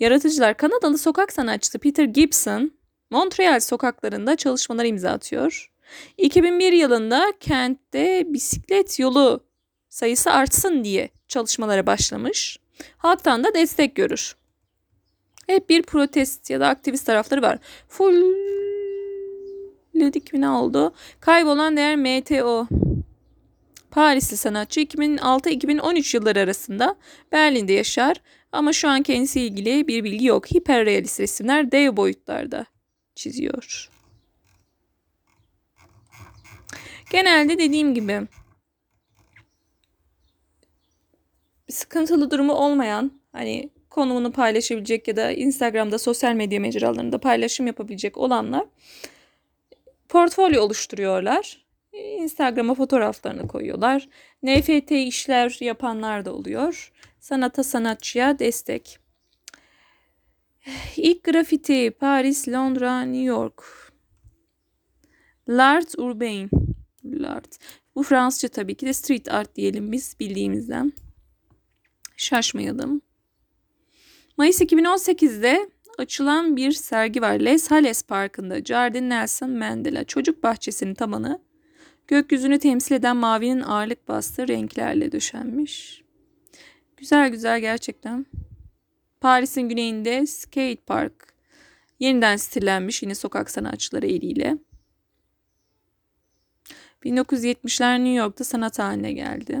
Yaratıcılar 0.00 0.56
Kanadalı 0.56 0.98
sokak 0.98 1.32
sanatçısı 1.32 1.78
Peter 1.78 2.04
Gibson 2.04 2.72
Montreal 3.10 3.60
sokaklarında 3.60 4.36
çalışmalar 4.36 4.84
imza 4.84 5.10
atıyor. 5.10 5.70
2001 6.18 6.72
yılında 6.72 7.32
kentte 7.40 8.24
bisiklet 8.26 8.98
yolu 8.98 9.44
sayısı 9.88 10.30
artsın 10.30 10.84
diye 10.84 11.08
çalışmalara 11.28 11.86
başlamış. 11.86 12.58
Halktan 12.96 13.44
da 13.44 13.54
destek 13.54 13.94
görür. 13.94 14.36
Hep 15.46 15.68
bir 15.68 15.82
protest 15.82 16.50
ya 16.50 16.60
da 16.60 16.68
aktivist 16.68 17.06
tarafları 17.06 17.42
var. 17.42 17.58
Full 17.88 18.34
dedik 19.94 20.32
mi 20.32 20.40
ne 20.40 20.48
oldu? 20.48 20.94
Kaybolan 21.20 21.76
değer 21.76 21.96
MTO. 21.96 22.66
Parisli 23.90 24.36
sanatçı 24.36 24.80
2006-2013 24.80 26.16
yılları 26.16 26.40
arasında 26.40 26.96
Berlin'de 27.32 27.72
yaşar 27.72 28.16
ama 28.52 28.72
şu 28.72 28.88
an 28.88 29.02
kendisiyle 29.02 29.46
ilgili 29.46 29.88
bir 29.88 30.04
bilgi 30.04 30.26
yok. 30.26 30.54
Hiperrealist 30.54 31.20
resimler 31.20 31.72
dev 31.72 31.96
boyutlarda 31.96 32.66
çiziyor. 33.20 33.90
Genelde 37.10 37.58
dediğim 37.58 37.94
gibi 37.94 38.20
sıkıntılı 41.68 42.30
durumu 42.30 42.52
olmayan 42.52 43.20
hani 43.32 43.70
konumunu 43.90 44.32
paylaşabilecek 44.32 45.08
ya 45.08 45.16
da 45.16 45.32
Instagram'da 45.32 45.98
sosyal 45.98 46.34
medya 46.34 46.60
mecralarında 46.60 47.18
paylaşım 47.18 47.66
yapabilecek 47.66 48.18
olanlar 48.18 48.64
portfolyo 50.08 50.62
oluşturuyorlar. 50.62 51.64
Instagram'a 51.92 52.74
fotoğraflarını 52.74 53.48
koyuyorlar. 53.48 54.08
NFT 54.42 54.92
işler 54.92 55.58
yapanlar 55.60 56.24
da 56.24 56.34
oluyor. 56.34 56.92
Sanata 57.20 57.64
sanatçıya 57.64 58.38
destek. 58.38 58.98
İlk 60.96 61.24
grafiti 61.24 61.90
Paris, 61.90 62.48
Londra, 62.48 63.02
New 63.02 63.24
York. 63.24 63.62
L'Art 65.48 65.94
Urbain. 65.98 66.50
L'Art. 67.04 67.58
Bu 67.94 68.02
Fransızca 68.02 68.48
tabii 68.48 68.74
ki 68.74 68.86
de 68.86 68.92
street 68.92 69.32
art 69.32 69.56
diyelim 69.56 69.92
biz 69.92 70.16
bildiğimizden. 70.20 70.92
Şaşmayalım. 72.16 73.02
Mayıs 74.36 74.60
2018'de 74.60 75.70
açılan 75.98 76.56
bir 76.56 76.72
sergi 76.72 77.22
var. 77.22 77.40
Les 77.40 77.70
Halles 77.70 78.02
Parkı'nda 78.02 78.64
Jardin 78.64 79.10
Nelson 79.10 79.50
Mandela 79.50 80.04
çocuk 80.04 80.42
bahçesinin 80.42 80.94
tabanı 80.94 81.40
gökyüzünü 82.08 82.58
temsil 82.58 82.94
eden 82.94 83.16
mavinin 83.16 83.60
ağırlık 83.60 84.08
bastığı 84.08 84.48
renklerle 84.48 85.12
döşenmiş. 85.12 86.02
Güzel 86.96 87.28
güzel 87.28 87.60
gerçekten. 87.60 88.26
Paris'in 89.20 89.68
güneyinde 89.68 90.26
Skate 90.26 90.82
Park 90.86 91.34
yeniden 92.00 92.36
stillenmiş 92.36 93.02
yine 93.02 93.14
sokak 93.14 93.50
sanatçıları 93.50 94.06
eliyle. 94.06 94.58
1970'ler 97.04 97.98
New 97.98 98.14
York'ta 98.14 98.44
sanat 98.44 98.78
haline 98.78 99.12
geldi. 99.12 99.60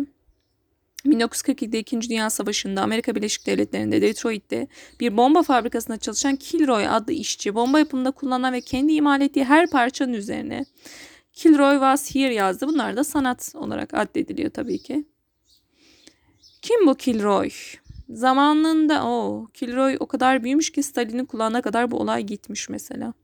1942'de 1.06 1.78
2. 1.78 2.00
Dünya 2.00 2.30
Savaşı'nda 2.30 2.82
Amerika 2.82 3.14
Birleşik 3.14 3.46
Devletleri'nde 3.46 4.02
Detroit'te 4.02 4.68
bir 5.00 5.16
bomba 5.16 5.42
fabrikasında 5.42 5.96
çalışan 5.96 6.36
Kilroy 6.36 6.88
adlı 6.88 7.12
işçi 7.12 7.54
bomba 7.54 7.78
yapımında 7.78 8.10
kullanılan 8.10 8.52
ve 8.52 8.60
kendi 8.60 8.92
imal 8.92 9.20
ettiği 9.20 9.44
her 9.44 9.70
parçanın 9.70 10.12
üzerine 10.12 10.64
Kilroy 11.32 11.74
was 11.74 12.14
here 12.14 12.34
yazdı. 12.34 12.68
Bunlar 12.68 12.96
da 12.96 13.04
sanat 13.04 13.52
olarak 13.54 13.94
addediliyor 13.94 14.50
tabii 14.50 14.78
ki. 14.78 15.04
Kim 16.62 16.86
bu 16.86 16.94
Kilroy? 16.94 17.50
Zamanında 18.10 19.06
o 19.06 19.46
Kilroy 19.54 19.96
o 20.00 20.06
kadar 20.06 20.42
büyümüş 20.42 20.72
ki 20.72 20.82
Stalin'in 20.82 21.24
kulağına 21.24 21.62
kadar 21.62 21.90
bu 21.90 22.00
olay 22.00 22.22
gitmiş 22.22 22.68
mesela. 22.68 23.14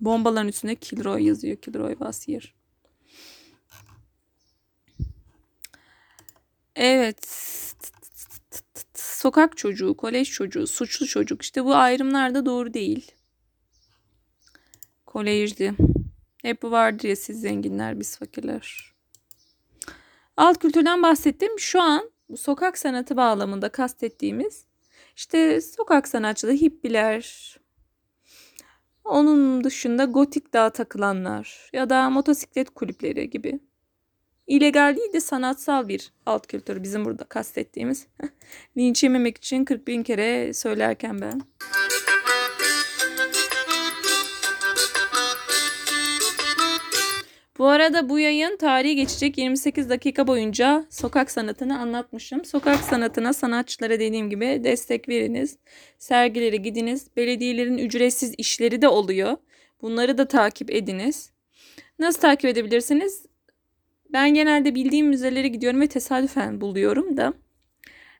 Bombaların 0.00 0.48
üstünde 0.48 0.74
Kilroy 0.74 1.26
yazıyor. 1.26 1.56
Kilroy 1.56 1.92
was 1.92 2.28
here. 2.28 2.46
Evet. 6.76 7.28
Sokak 8.94 9.56
çocuğu, 9.56 9.96
kolej 9.96 10.30
çocuğu, 10.30 10.66
suçlu 10.66 11.06
çocuk. 11.06 11.42
İşte 11.42 11.64
bu 11.64 11.74
ayrımlar 11.74 12.34
da 12.34 12.46
doğru 12.46 12.74
değil. 12.74 13.12
Kolejdi. 15.06 15.74
Hep 16.42 16.62
bu 16.62 16.70
vardır 16.70 17.08
ya 17.08 17.16
siz 17.16 17.40
zenginler 17.40 18.00
biz 18.00 18.16
fakirler. 18.18 18.94
Alt 20.36 20.58
kültürden 20.58 21.02
bahsettim. 21.02 21.58
Şu 21.58 21.82
an 21.82 22.10
bu 22.28 22.36
sokak 22.36 22.78
sanatı 22.78 23.16
bağlamında 23.16 23.68
kastettiğimiz 23.68 24.64
işte 25.16 25.60
sokak 25.60 26.08
sanatçıları, 26.08 26.56
hippiler, 26.56 27.56
onun 29.04 29.64
dışında 29.64 30.04
gotik 30.04 30.52
dağa 30.52 30.70
takılanlar 30.70 31.70
ya 31.72 31.90
da 31.90 32.10
motosiklet 32.10 32.70
kulüpleri 32.70 33.30
gibi. 33.30 33.60
İlegal 34.46 34.96
değil 34.96 35.12
de 35.12 35.20
sanatsal 35.20 35.88
bir 35.88 36.12
alt 36.26 36.46
kültür 36.46 36.82
bizim 36.82 37.04
burada 37.04 37.24
kastettiğimiz. 37.24 38.06
Linç 38.76 39.02
yememek 39.02 39.36
için 39.36 39.64
40 39.64 39.86
bin 39.86 40.02
kere 40.02 40.52
söylerken 40.52 41.20
ben. 41.20 41.42
Bu 47.58 47.66
arada 47.66 48.08
bu 48.08 48.18
yayın 48.18 48.56
tarihi 48.56 48.96
geçecek 48.96 49.38
28 49.38 49.90
dakika 49.90 50.26
boyunca 50.26 50.86
sokak 50.90 51.30
sanatını 51.30 51.78
anlatmışım. 51.78 52.44
Sokak 52.44 52.80
sanatına 52.80 53.32
sanatçılara 53.32 54.00
dediğim 54.00 54.30
gibi 54.30 54.60
destek 54.64 55.08
veriniz. 55.08 55.58
Sergilere 55.98 56.56
gidiniz. 56.56 57.06
Belediyelerin 57.16 57.78
ücretsiz 57.78 58.34
işleri 58.38 58.82
de 58.82 58.88
oluyor. 58.88 59.36
Bunları 59.82 60.18
da 60.18 60.28
takip 60.28 60.70
ediniz. 60.70 61.30
Nasıl 61.98 62.20
takip 62.20 62.44
edebilirsiniz? 62.44 63.26
Ben 64.12 64.34
genelde 64.34 64.74
bildiğim 64.74 65.06
müzelere 65.06 65.48
gidiyorum 65.48 65.80
ve 65.80 65.86
tesadüfen 65.86 66.60
buluyorum 66.60 67.16
da. 67.16 67.32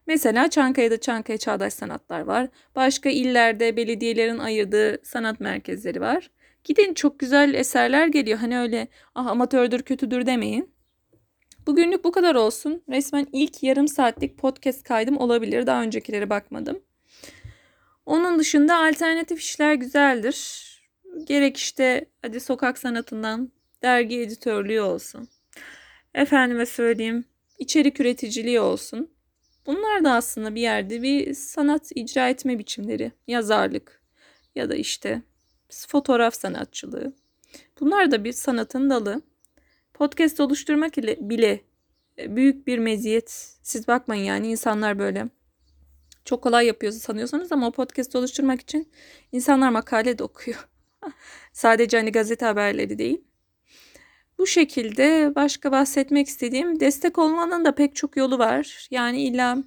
Mesela 0.06 0.50
Çankaya'da 0.50 1.00
Çankaya 1.00 1.38
Çağdaş 1.38 1.72
Sanatlar 1.72 2.20
var. 2.20 2.48
Başka 2.76 3.08
illerde 3.08 3.76
belediyelerin 3.76 4.38
ayırdığı 4.38 5.00
sanat 5.04 5.40
merkezleri 5.40 6.00
var. 6.00 6.30
Gidin 6.64 6.94
çok 6.94 7.18
güzel 7.18 7.54
eserler 7.54 8.06
geliyor. 8.06 8.38
Hani 8.38 8.58
öyle 8.58 8.88
ah 9.14 9.26
amatördür 9.26 9.82
kötüdür 9.82 10.26
demeyin. 10.26 10.74
Bugünlük 11.66 12.04
bu 12.04 12.12
kadar 12.12 12.34
olsun. 12.34 12.82
Resmen 12.88 13.26
ilk 13.32 13.62
yarım 13.62 13.88
saatlik 13.88 14.38
podcast 14.38 14.82
kaydım 14.82 15.16
olabilir. 15.16 15.66
Daha 15.66 15.82
öncekilere 15.82 16.30
bakmadım. 16.30 16.82
Onun 18.06 18.38
dışında 18.38 18.76
alternatif 18.76 19.40
işler 19.40 19.74
güzeldir. 19.74 20.64
Gerek 21.24 21.56
işte 21.56 22.04
hadi 22.22 22.40
sokak 22.40 22.78
sanatından 22.78 23.52
dergi 23.82 24.20
editörlüğü 24.20 24.80
olsun. 24.80 25.28
Efendime 26.14 26.66
söyleyeyim 26.66 27.24
içerik 27.58 28.00
üreticiliği 28.00 28.60
olsun. 28.60 29.10
Bunlar 29.66 30.04
da 30.04 30.12
aslında 30.12 30.54
bir 30.54 30.60
yerde 30.60 31.02
bir 31.02 31.34
sanat 31.34 31.92
icra 31.94 32.28
etme 32.28 32.58
biçimleri. 32.58 33.12
Yazarlık 33.26 34.02
ya 34.54 34.70
da 34.70 34.74
işte 34.74 35.22
fotoğraf 35.88 36.34
sanatçılığı. 36.34 37.12
Bunlar 37.80 38.10
da 38.10 38.24
bir 38.24 38.32
sanatın 38.32 38.90
dalı. 38.90 39.22
Podcast 39.94 40.40
oluşturmak 40.40 40.98
ile 40.98 41.16
bile 41.20 41.64
e, 42.18 42.36
büyük 42.36 42.66
bir 42.66 42.78
meziyet. 42.78 43.30
Siz 43.62 43.88
bakmayın 43.88 44.24
yani 44.24 44.48
insanlar 44.48 44.98
böyle 44.98 45.28
çok 46.24 46.42
kolay 46.42 46.66
yapıyorsa 46.66 46.98
sanıyorsanız 46.98 47.52
ama 47.52 47.68
o 47.68 47.72
podcast 47.72 48.16
oluşturmak 48.16 48.60
için 48.60 48.92
insanlar 49.32 49.68
makale 49.68 50.18
de 50.18 50.24
okuyor. 50.24 50.68
Sadece 51.52 51.96
hani 51.96 52.12
gazete 52.12 52.46
haberleri 52.46 52.98
değil. 52.98 53.24
Bu 54.38 54.46
şekilde 54.46 55.32
başka 55.34 55.72
bahsetmek 55.72 56.28
istediğim 56.28 56.80
destek 56.80 57.18
olmanın 57.18 57.64
da 57.64 57.74
pek 57.74 57.96
çok 57.96 58.16
yolu 58.16 58.38
var. 58.38 58.88
Yani 58.90 59.22
illa 59.22 59.58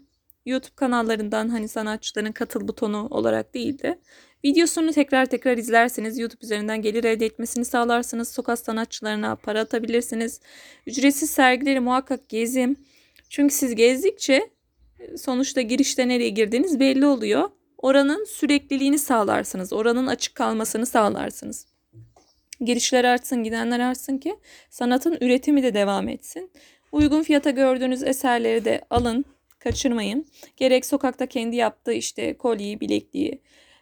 YouTube 0.45 0.75
kanallarından 0.75 1.49
hani 1.49 1.67
sanatçıların 1.67 2.31
katıl 2.31 2.67
butonu 2.67 3.07
olarak 3.11 3.53
değil 3.53 3.79
de 3.79 3.99
videosunu 4.45 4.91
tekrar 4.91 5.25
tekrar 5.25 5.57
izlerseniz 5.57 6.19
YouTube 6.19 6.45
üzerinden 6.45 6.81
gelir 6.81 7.03
elde 7.03 7.25
etmesini 7.25 7.65
sağlarsınız. 7.65 8.29
Sokak 8.29 8.59
sanatçılarına 8.59 9.35
para 9.35 9.59
atabilirsiniz. 9.59 10.39
Ücretsiz 10.85 11.29
sergileri 11.29 11.79
muhakkak 11.79 12.29
gezin. 12.29 12.87
Çünkü 13.29 13.53
siz 13.53 13.75
gezdikçe 13.75 14.49
sonuçta 15.17 15.61
girişte 15.61 16.07
nereye 16.07 16.29
girdiğiniz 16.29 16.79
belli 16.79 17.05
oluyor. 17.05 17.49
Oranın 17.77 18.25
sürekliliğini 18.25 18.99
sağlarsınız. 18.99 19.73
Oranın 19.73 20.07
açık 20.07 20.35
kalmasını 20.35 20.85
sağlarsınız. 20.85 21.65
Girişler 22.61 23.03
artsın, 23.03 23.43
gidenler 23.43 23.79
artsın 23.79 24.17
ki 24.17 24.35
sanatın 24.69 25.17
üretimi 25.21 25.63
de 25.63 25.73
devam 25.73 26.07
etsin. 26.07 26.51
Uygun 26.91 27.23
fiyata 27.23 27.49
gördüğünüz 27.49 28.03
eserleri 28.03 28.65
de 28.65 28.81
alın, 28.89 29.25
kaçırmayın. 29.59 30.25
Gerek 30.57 30.85
sokakta 30.85 31.25
kendi 31.25 31.55
yaptığı 31.55 31.93
işte 31.93 32.37
kolyeyi, 32.37 32.79
bilekliği, 32.79 33.41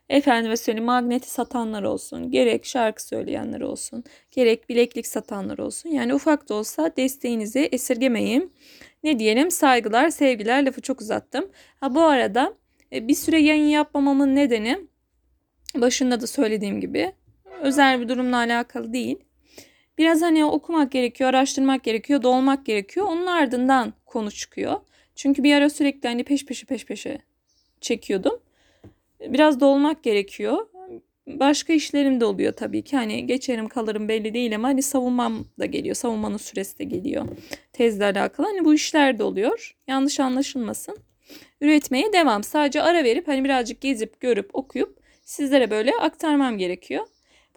efendime 0.10 0.58
söyleyeyim 0.58 0.86
magneti 0.86 1.30
satanlar 1.32 1.84
olsun, 1.84 2.32
gerek 2.32 2.65
şarkı 2.65 3.04
söyleyenler 3.04 3.62
olsun, 3.62 4.04
gerek 4.32 4.70
bileklik 4.70 5.08
satanlar 5.08 5.58
olsun. 5.58 5.89
Yani 5.89 6.13
ufak 6.13 6.50
da 6.50 6.54
olsa 6.54 6.91
desteğinizi 6.98 7.70
esirgemeyin. 7.72 8.54
Ne 9.04 9.20
diyelim 9.20 9.52
saygılar, 9.52 10.10
sevgiler 10.10 10.65
lafı 10.65 10.82
çok 10.82 11.02
uzattım. 11.02 11.50
Ha 11.80 11.96
bu 11.96 12.02
arada 12.02 12.54
e, 12.94 13.08
bir 13.08 13.15
süre 13.15 13.39
yayın 13.39 13.68
yapmamamın 13.68 14.36
nedeni 14.36 14.80
başında 15.76 16.22
da 16.22 16.28
söylediğim 16.28 16.82
gibi 16.82 17.13
özel 17.62 18.02
bir 18.02 18.10
durumla 18.10 18.38
alakalı 18.38 18.94
değil. 18.94 19.20
Biraz 19.98 20.22
hani 20.22 20.46
okumak 20.46 20.91
gerekiyor, 20.91 21.30
araştırmak 21.30 21.84
gerekiyor, 21.84 22.24
dolmak 22.24 22.65
gerekiyor. 22.65 23.06
Onun 23.06 23.26
ardından 23.26 23.94
konu 24.06 24.32
çıkıyor. 24.32 24.82
Çünkü 25.15 25.44
bir 25.44 25.56
ara 25.56 25.70
sürekli 25.70 26.08
hani 26.08 26.24
peş 26.24 26.46
peşe 26.46 26.65
peş 26.65 26.86
peşe 26.86 27.18
çekiyordum. 27.82 28.39
Biraz 29.34 29.60
dolmak 29.60 30.04
gerekiyor. 30.04 30.68
Başka 31.28 31.74
işlerim 31.74 32.22
de 32.22 32.26
oluyor 32.26 32.54
tabii 32.54 32.82
ki. 32.82 32.96
Hani 32.96 33.28
geçerim 33.28 33.68
kalırım 33.68 34.08
belli 34.08 34.34
değil 34.34 34.56
ama 34.56 34.68
hani 34.68 34.82
savunmam 34.82 35.46
da 35.60 35.66
geliyor. 35.66 35.96
Savunmanın 35.96 36.38
süresi 36.38 36.80
de 36.80 36.84
geliyor. 36.84 37.28
Tezle 37.74 38.06
alakalı. 38.06 38.48
Hani 38.48 38.66
bu 38.66 38.74
işler 38.74 39.20
de 39.20 39.24
oluyor. 39.24 39.76
Yanlış 39.88 40.20
anlaşılmasın. 40.20 40.98
Üretmeye 41.62 42.14
devam. 42.14 42.44
Sadece 42.44 42.82
ara 42.82 43.04
verip 43.04 43.28
hani 43.28 43.44
birazcık 43.44 43.82
gezip 43.82 44.20
görüp 44.20 44.50
okuyup 44.54 45.00
sizlere 45.24 45.72
böyle 45.72 45.92
aktarmam 45.92 46.58
gerekiyor. 46.58 47.06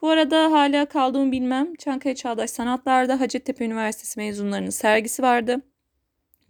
Bu 0.02 0.08
arada 0.08 0.52
hala 0.52 0.86
kaldığımı 0.86 1.32
bilmem. 1.32 1.74
Çankaya 1.74 2.14
Çağdaş 2.14 2.50
Sanatlar'da 2.50 3.20
Hacettepe 3.20 3.64
Üniversitesi 3.64 4.20
mezunlarının 4.20 4.70
sergisi 4.70 5.22
vardı. 5.22 5.60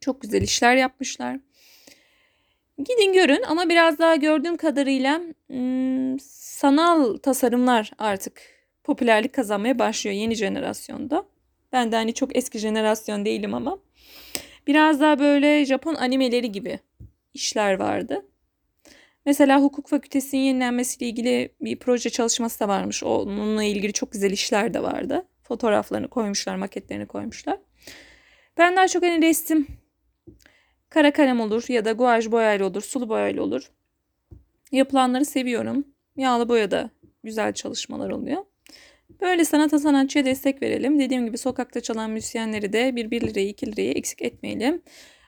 Çok 0.00 0.20
güzel 0.20 0.42
işler 0.42 0.76
yapmışlar. 0.76 1.40
Gidin 2.78 3.12
görün 3.12 3.42
ama 3.48 3.68
biraz 3.68 3.98
daha 3.98 4.16
gördüğüm 4.16 4.56
kadarıyla 4.56 5.20
hmm, 5.46 6.20
sanal 6.20 7.16
tasarımlar 7.16 7.90
artık 7.98 8.42
popülerlik 8.84 9.32
kazanmaya 9.32 9.78
başlıyor 9.78 10.16
yeni 10.16 10.34
jenerasyonda. 10.34 11.24
Ben 11.72 11.92
de 11.92 11.96
hani 11.96 12.14
çok 12.14 12.36
eski 12.36 12.58
jenerasyon 12.58 13.24
değilim 13.24 13.54
ama 13.54 13.78
biraz 14.66 15.00
daha 15.00 15.18
böyle 15.18 15.64
Japon 15.64 15.94
animeleri 15.94 16.52
gibi 16.52 16.78
işler 17.34 17.74
vardı. 17.74 18.26
Mesela 19.26 19.62
hukuk 19.62 19.88
fakültesinin 19.88 20.42
yenilenmesiyle 20.42 21.10
ilgili 21.10 21.52
bir 21.60 21.76
proje 21.76 22.10
çalışması 22.10 22.60
da 22.60 22.68
varmış. 22.68 23.04
Onunla 23.04 23.64
ilgili 23.64 23.92
çok 23.92 24.12
güzel 24.12 24.30
işler 24.30 24.74
de 24.74 24.82
vardı. 24.82 25.26
Fotoğraflarını 25.42 26.08
koymuşlar, 26.08 26.56
maketlerini 26.56 27.06
koymuşlar. 27.06 27.58
Ben 28.58 28.76
daha 28.76 28.88
çok 28.88 29.02
hani 29.02 29.22
resim, 29.22 29.66
kara 30.90 31.12
kalem 31.12 31.40
olur 31.40 31.64
ya 31.68 31.84
da 31.84 31.92
guaj 31.92 32.30
boyayla 32.30 32.66
olur, 32.66 32.82
sulu 32.82 33.08
boyayla 33.08 33.42
olur. 33.42 33.70
Yapılanları 34.72 35.24
seviyorum. 35.24 35.84
Yağlı 36.16 36.48
boya 36.48 36.70
da 36.70 36.90
güzel 37.24 37.52
çalışmalar 37.52 38.10
oluyor. 38.10 38.44
Böyle 39.20 39.44
sanata 39.44 39.78
sanatçıya 39.78 40.24
destek 40.24 40.62
verelim. 40.62 40.98
Dediğim 40.98 41.26
gibi 41.26 41.38
sokakta 41.38 41.80
çalan 41.80 42.10
müzisyenleri 42.10 42.72
de 42.72 42.96
bir 42.96 43.10
1 43.10 43.20
lirayı 43.20 43.48
2 43.48 43.72
lirayı 43.72 43.92
eksik 43.92 44.22
etmeyelim. 44.22 44.82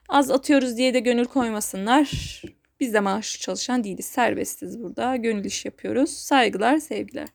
Az 0.09 0.31
atıyoruz 0.31 0.77
diye 0.77 0.94
de 0.94 1.01
gönül 1.01 1.25
koymasınlar. 1.25 2.42
Biz 2.81 2.94
de 2.94 3.01
maaşlı 3.01 3.40
çalışan 3.40 3.85
değiliz. 3.85 4.07
Serbestiz 4.07 4.83
burada. 4.83 5.16
Gönül 5.16 5.44
iş 5.44 5.64
yapıyoruz. 5.64 6.11
Saygılar, 6.11 6.79
sevgiler. 6.79 7.29